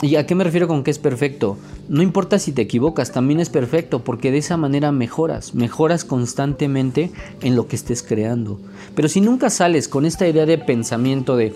¿Y 0.00 0.14
a 0.14 0.26
qué 0.26 0.36
me 0.36 0.44
refiero 0.44 0.68
con 0.68 0.84
que 0.84 0.92
es 0.92 0.98
perfecto? 1.00 1.56
No 1.88 2.02
importa 2.02 2.38
si 2.38 2.52
te 2.52 2.62
equivocas, 2.62 3.10
también 3.10 3.40
es 3.40 3.50
perfecto, 3.50 4.04
porque 4.04 4.30
de 4.30 4.38
esa 4.38 4.56
manera 4.56 4.92
mejoras, 4.92 5.56
mejoras 5.56 6.04
constantemente 6.04 7.10
en 7.42 7.56
lo 7.56 7.66
que 7.66 7.74
estés 7.74 8.04
creando. 8.04 8.60
Pero 8.94 9.08
si 9.08 9.20
nunca 9.20 9.50
sales 9.50 9.88
con 9.88 10.06
esta 10.06 10.28
idea 10.28 10.46
de 10.46 10.56
pensamiento 10.56 11.36
de, 11.36 11.52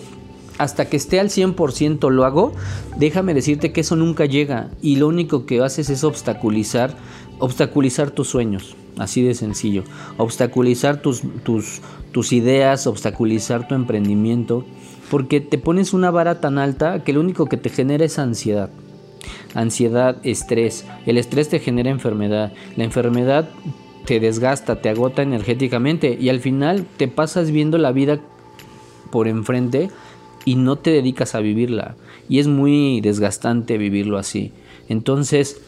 hasta 0.57 0.89
que 0.89 0.97
esté 0.97 1.21
al 1.21 1.29
100% 1.29 2.11
lo 2.11 2.25
hago, 2.25 2.51
déjame 2.97 3.33
decirte 3.33 3.71
que 3.71 3.79
eso 3.79 3.95
nunca 3.95 4.25
llega 4.25 4.71
y 4.81 4.97
lo 4.97 5.07
único 5.07 5.45
que 5.45 5.61
haces 5.61 5.89
es 5.89 6.03
obstaculizar, 6.03 6.97
obstaculizar 7.39 8.11
tus 8.11 8.27
sueños, 8.27 8.75
así 8.97 9.21
de 9.21 9.35
sencillo, 9.35 9.85
obstaculizar 10.17 11.01
tus, 11.01 11.21
tus, 11.43 11.79
tus 12.11 12.33
ideas, 12.33 12.87
obstaculizar 12.87 13.69
tu 13.69 13.75
emprendimiento, 13.75 14.65
porque 15.09 15.41
te 15.41 15.57
pones 15.57 15.93
una 15.93 16.11
vara 16.11 16.39
tan 16.41 16.57
alta 16.57 17.03
que 17.03 17.13
lo 17.13 17.19
único 17.19 17.45
que 17.47 17.57
te 17.57 17.69
genera 17.69 18.05
es 18.05 18.19
ansiedad. 18.19 18.69
Ansiedad, 19.53 20.17
estrés. 20.23 20.85
El 21.05 21.17
estrés 21.17 21.49
te 21.49 21.59
genera 21.59 21.89
enfermedad. 21.89 22.53
La 22.75 22.83
enfermedad 22.83 23.49
te 24.05 24.19
desgasta, 24.19 24.81
te 24.81 24.89
agota 24.89 25.21
energéticamente 25.21 26.17
y 26.19 26.29
al 26.29 26.39
final 26.39 26.85
te 26.97 27.07
pasas 27.07 27.51
viendo 27.51 27.77
la 27.77 27.91
vida 27.91 28.19
por 29.11 29.27
enfrente 29.27 29.89
y 30.45 30.55
no 30.55 30.77
te 30.77 30.91
dedicas 30.91 31.35
a 31.35 31.39
vivirla. 31.39 31.95
Y 32.27 32.39
es 32.39 32.47
muy 32.47 33.01
desgastante 33.01 33.77
vivirlo 33.77 34.17
así. 34.17 34.51
Entonces, 34.89 35.61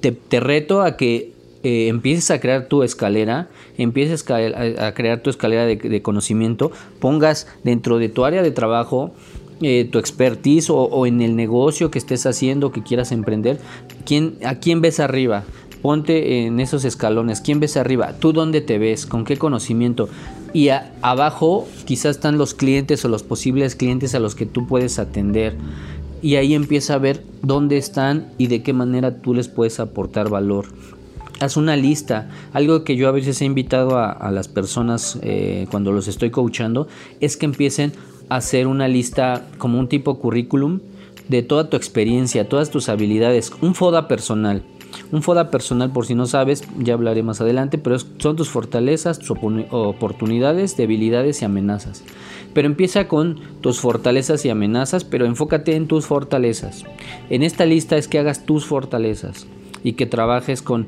te, 0.00 0.40
reto 0.40 0.82
a 0.82 0.96
que 0.96 1.33
eh, 1.64 1.88
empieces 1.88 2.30
a 2.30 2.40
crear 2.40 2.68
tu 2.68 2.82
escalera, 2.82 3.48
empieces 3.76 4.24
a, 4.30 4.94
crear 4.94 5.20
tu 5.20 5.30
escalera 5.30 5.66
de, 5.66 6.02
conocimiento, 6.02 6.70
pongas 7.00 7.48
dentro 7.64 7.98
de 7.98 8.08
tu 8.08 8.24
área 8.24 8.42
de 8.42 8.50
trabajo 8.52 9.12
eh, 9.62 9.88
tu 9.90 9.98
expertise 9.98 10.68
o, 10.70 11.06
en 11.06 11.20
el 11.20 11.36
negocio 11.36 11.90
que 11.90 11.98
estés 11.98 12.26
haciendo, 12.26 12.72
que 12.72 12.82
quieras 12.82 13.12
emprender, 13.12 13.58
¿quién, 14.04 14.36
¿a 14.44 14.56
quién 14.56 14.80
ves 14.80 15.00
arriba? 15.00 15.44
Ponte 15.80 16.46
en 16.46 16.60
esos 16.60 16.84
escalones, 16.84 17.40
¿quién 17.40 17.60
ves 17.60 17.76
arriba? 17.76 18.14
¿Tú 18.18 18.32
dónde 18.32 18.60
te 18.60 18.78
ves? 18.78 19.06
¿Con 19.06 19.24
qué 19.24 19.36
conocimiento? 19.36 20.08
y 20.54 20.68
abajo 21.02 21.66
quizás 21.84 22.16
están 22.16 22.38
los 22.38 22.54
clientes 22.54 23.04
o 23.04 23.08
los 23.08 23.24
posibles 23.24 23.74
clientes 23.74 24.14
a 24.14 24.20
los 24.20 24.36
que 24.36 24.46
tú 24.46 24.68
puedes 24.68 25.00
atender 25.00 25.56
y 26.22 26.36
ahí 26.36 26.54
empieza 26.54 26.94
a 26.94 26.98
ver 26.98 27.22
dónde 27.42 27.76
están 27.76 28.32
y 28.38 28.46
de 28.46 28.62
qué 28.62 28.72
manera 28.72 29.20
tú 29.20 29.34
les 29.34 29.48
puedes 29.48 29.78
aportar 29.80 30.30
valor. 30.30 30.66
Haz 31.40 31.56
una 31.56 31.76
lista. 31.76 32.28
Algo 32.52 32.84
que 32.84 32.96
yo 32.96 33.08
a 33.08 33.12
veces 33.12 33.40
he 33.42 33.44
invitado 33.44 33.98
a, 33.98 34.30
las 34.30 34.48
personas 34.48 35.18
eh, 35.22 35.66
cuando 35.70 35.92
los 35.92 36.08
estoy 36.08 36.30
coachando 36.30 36.86
es 37.20 37.36
que 37.36 37.46
empiecen 37.46 37.92
a 38.28 38.36
hacer 38.36 38.66
una 38.66 38.88
lista 38.88 39.46
como 39.58 39.78
un 39.78 39.88
tipo 39.88 40.18
currículum 40.18 40.80
de 41.28 41.42
toda 41.42 41.68
tu 41.68 41.76
experiencia, 41.76 42.48
todas 42.48 42.70
tus 42.70 42.88
habilidades, 42.88 43.52
un 43.60 43.74
FODA 43.74 44.08
personal. 44.08 44.62
Un 45.10 45.22
FODA 45.22 45.50
personal, 45.50 45.90
por 45.90 46.06
si 46.06 46.14
no 46.14 46.26
sabes, 46.26 46.64
ya 46.78 46.94
hablaré 46.94 47.22
más 47.22 47.40
adelante, 47.40 47.78
pero 47.78 47.98
son 47.98 48.36
tus 48.36 48.48
fortalezas, 48.48 49.18
tus 49.18 49.30
oportunidades, 49.70 50.76
debilidades 50.76 51.42
y 51.42 51.44
amenazas. 51.44 52.04
Pero 52.52 52.68
empieza 52.68 53.08
con 53.08 53.40
tus 53.60 53.80
fortalezas 53.80 54.44
y 54.44 54.50
amenazas, 54.50 55.04
pero 55.04 55.26
enfócate 55.26 55.74
en 55.74 55.88
tus 55.88 56.06
fortalezas. 56.06 56.84
En 57.28 57.42
esta 57.42 57.66
lista 57.66 57.96
es 57.96 58.06
que 58.06 58.20
hagas 58.20 58.46
tus 58.46 58.66
fortalezas 58.66 59.48
y 59.82 59.94
que 59.94 60.06
trabajes 60.06 60.62
con 60.62 60.86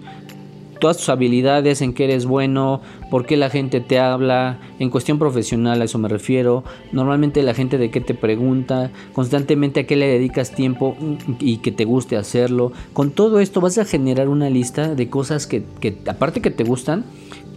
todas 0.78 0.96
tus 0.98 1.08
habilidades, 1.08 1.82
en 1.82 1.92
qué 1.92 2.04
eres 2.04 2.26
bueno, 2.26 2.80
por 3.10 3.26
qué 3.26 3.36
la 3.36 3.50
gente 3.50 3.80
te 3.80 3.98
habla, 3.98 4.58
en 4.78 4.90
cuestión 4.90 5.18
profesional 5.18 5.80
a 5.80 5.84
eso 5.84 5.98
me 5.98 6.08
refiero, 6.08 6.64
normalmente 6.92 7.42
la 7.42 7.54
gente 7.54 7.78
de 7.78 7.90
qué 7.90 8.00
te 8.00 8.14
pregunta, 8.14 8.90
constantemente 9.12 9.80
a 9.80 9.86
qué 9.86 9.96
le 9.96 10.06
dedicas 10.06 10.54
tiempo 10.54 10.96
y 11.40 11.58
que 11.58 11.72
te 11.72 11.84
guste 11.84 12.16
hacerlo. 12.16 12.72
Con 12.92 13.10
todo 13.10 13.40
esto 13.40 13.60
vas 13.60 13.78
a 13.78 13.84
generar 13.84 14.28
una 14.28 14.50
lista 14.50 14.94
de 14.94 15.08
cosas 15.08 15.46
que, 15.46 15.64
que 15.80 15.98
aparte 16.06 16.40
que 16.40 16.50
te 16.50 16.64
gustan, 16.64 17.04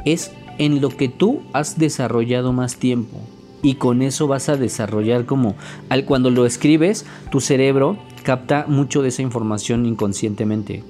es 0.05 0.32
en 0.58 0.82
lo 0.82 0.89
que 0.89 1.08
tú 1.10 1.41
has 1.53 1.77
desarrollado 1.77 2.53
más 2.53 2.77
tiempo. 2.77 3.17
Y 3.62 3.75
con 3.75 4.01
eso 4.01 4.27
vas 4.27 4.47
a 4.47 4.55
desarrollar 4.55 5.25
como 5.25 5.55
al 5.89 6.05
cuando 6.05 6.29
lo 6.29 6.45
escribes, 6.45 7.05
tu 7.29 7.41
cerebro 7.41 7.97
capta 8.23 8.65
mucho 8.67 9.01
de 9.01 9.10
esa 9.10 9.21
información 9.21 9.86
inconscientemente. 9.86 10.84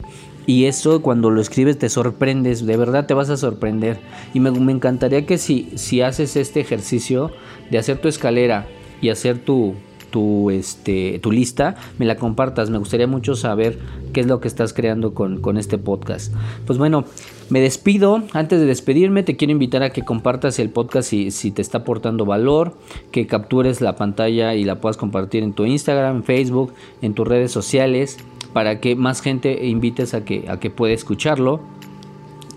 Y 0.50 0.66
eso 0.66 1.04
cuando 1.04 1.30
lo 1.30 1.42
escribes 1.42 1.78
te 1.78 1.90
sorprendes, 1.90 2.66
de 2.66 2.76
verdad 2.76 3.06
te 3.06 3.14
vas 3.14 3.30
a 3.30 3.38
sorprender. 3.38 4.00
Y 4.34 4.40
me, 4.40 4.50
encantaría 4.72 5.28
que 5.28 5.38
si, 5.38 5.70
si 5.76 6.02
haces 6.02 6.36
este 6.36 6.60
ejercicio 6.60 7.30
de 7.70 7.78
hacer 7.78 8.02
tu 8.02 8.08
escalera 8.08 8.66
y 9.00 9.10
hacer 9.10 9.38
tu, 9.38 9.76
tu, 10.10 10.50
este, 10.50 11.20
tu 11.20 11.32
lista, 11.32 11.76
me 12.00 12.08
la 12.08 12.16
compartas. 12.16 12.72
Me 12.72 12.80
gustaría 12.80 13.06
mucho 13.06 13.36
saber 13.36 13.78
qué 14.12 14.22
es 14.22 14.26
lo 14.26 14.40
que 14.40 14.48
estás 14.48 14.74
creando 14.74 15.14
con, 15.14 15.40
con, 15.40 15.56
este 15.56 15.78
podcast. 15.78 16.34
Pues 16.66 16.80
bueno, 16.80 17.06
me 17.52 17.62
despido. 17.62 18.24
Antes 18.34 18.60
de 18.60 18.66
despedirme, 18.66 19.22
te 19.22 19.38
quiero 19.38 19.52
invitar 19.52 19.84
a 19.84 19.92
que 19.92 20.04
compartas 20.04 20.58
el 20.58 20.72
podcast 20.72 21.10
si, 21.10 21.30
si 21.30 21.52
te 21.52 21.62
está 21.62 21.78
aportando 21.78 22.26
valor, 22.26 22.76
que 23.12 23.28
captures 23.28 23.82
la 23.82 23.98
pantalla 23.98 24.56
y 24.56 24.64
la 24.64 24.82
puedas 24.82 24.98
compartir 24.98 25.44
en 25.44 25.54
tu 25.54 25.66
Instagram, 25.66 26.24
Facebook, 26.24 26.74
en 27.04 27.14
tus 27.14 27.28
redes 27.28 27.52
sociales 27.52 28.18
para 28.54 28.80
que 28.80 28.96
más 28.96 29.22
gente 29.22 29.68
invites 29.68 30.14
a 30.14 30.26
que, 30.26 30.46
a 30.50 30.60
que 30.60 30.70
pueda 30.70 30.94
escucharlo 30.94 31.62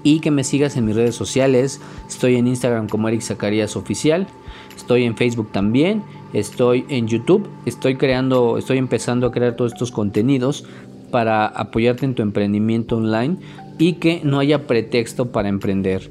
y 0.03 0.21
que 0.21 0.31
me 0.31 0.45
sigas 0.45 0.77
en 0.77 0.87
mis 0.87 0.97
redes 0.97 1.15
sociales. 1.15 1.81
Estoy 2.09 2.37
en 2.37 2.47
Instagram 2.47 2.89
como 2.89 3.09
Eric 3.09 3.23
Zacarías 3.23 3.77
Oficial. 3.77 4.27
Estoy 4.77 5.05
en 5.05 5.17
Facebook 5.17 5.51
también. 5.53 6.03
Estoy 6.33 6.85
en 6.89 7.07
YouTube. 7.07 7.49
Estoy 7.67 7.97
creando, 7.97 8.59
estoy 8.59 8.79
empezando 8.79 9.27
a 9.27 9.33
crear 9.33 9.57
todos 9.57 9.73
estos 9.73 9.91
contenidos 9.91 10.65
para 11.11 11.47
apoyarte 11.47 12.07
en 12.07 12.15
tu 12.15 12.23
emprendimiento 12.23 12.97
online 12.97 13.37
y 13.79 13.95
que 13.95 14.23
no 14.25 14.39
haya 14.39 14.67
pretexto 14.67 15.31
para 15.31 15.49
emprender. 15.49 16.11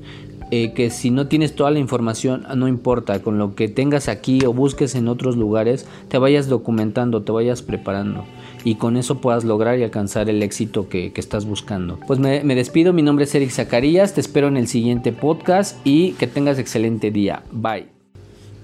Eh, 0.52 0.74
que 0.74 0.90
si 0.90 1.12
no 1.12 1.28
tienes 1.28 1.56
toda 1.56 1.72
la 1.72 1.80
información, 1.80 2.46
no 2.56 2.68
importa, 2.68 3.22
con 3.22 3.38
lo 3.38 3.56
que 3.56 3.70
tengas 3.70 4.10
aquí 4.10 4.46
o 4.46 4.52
busques 4.52 4.96
en 4.96 5.08
otros 5.08 5.38
lugares, 5.38 5.86
te 6.10 6.18
vayas 6.18 6.48
documentando, 6.50 7.24
te 7.24 7.32
vayas 7.32 7.62
preparando 7.62 8.26
y 8.64 8.76
con 8.76 8.98
eso 8.98 9.22
puedas 9.22 9.44
lograr 9.44 9.80
y 9.80 9.84
alcanzar 9.84 10.30
el 10.30 10.44
éxito 10.44 10.90
que, 10.90 11.14
estás 11.16 11.46
buscando. 11.46 12.00
Pues 12.08 12.20
me, 12.20 12.44
me, 12.44 12.56
despido, 12.56 12.94
mi 12.94 13.02
nombre 13.02 13.26
es 13.26 13.36
Eric 13.36 13.52
Zacarías, 13.52 14.14
te 14.14 14.22
espero 14.22 14.48
en 14.48 14.58
el 14.58 14.68
siguiente 14.68 15.12
podcast 15.12 15.78
y 15.84 16.14
que 16.14 16.28
tengas 16.28 16.60
excelente 16.60 17.12
día. 17.12 17.44
Bye. 17.52 17.88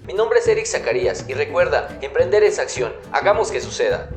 Mi 0.08 0.13
nombre 0.13 0.39
es 0.39 0.47
Eric 0.47 0.65
Zacarías 0.65 1.26
y 1.30 1.34
recuerda, 1.34 2.00
emprender 2.02 2.43
es 2.43 2.60
acción, 2.60 2.91
hagamos 3.12 3.52
que 3.52 3.62
suceda. 3.62 4.10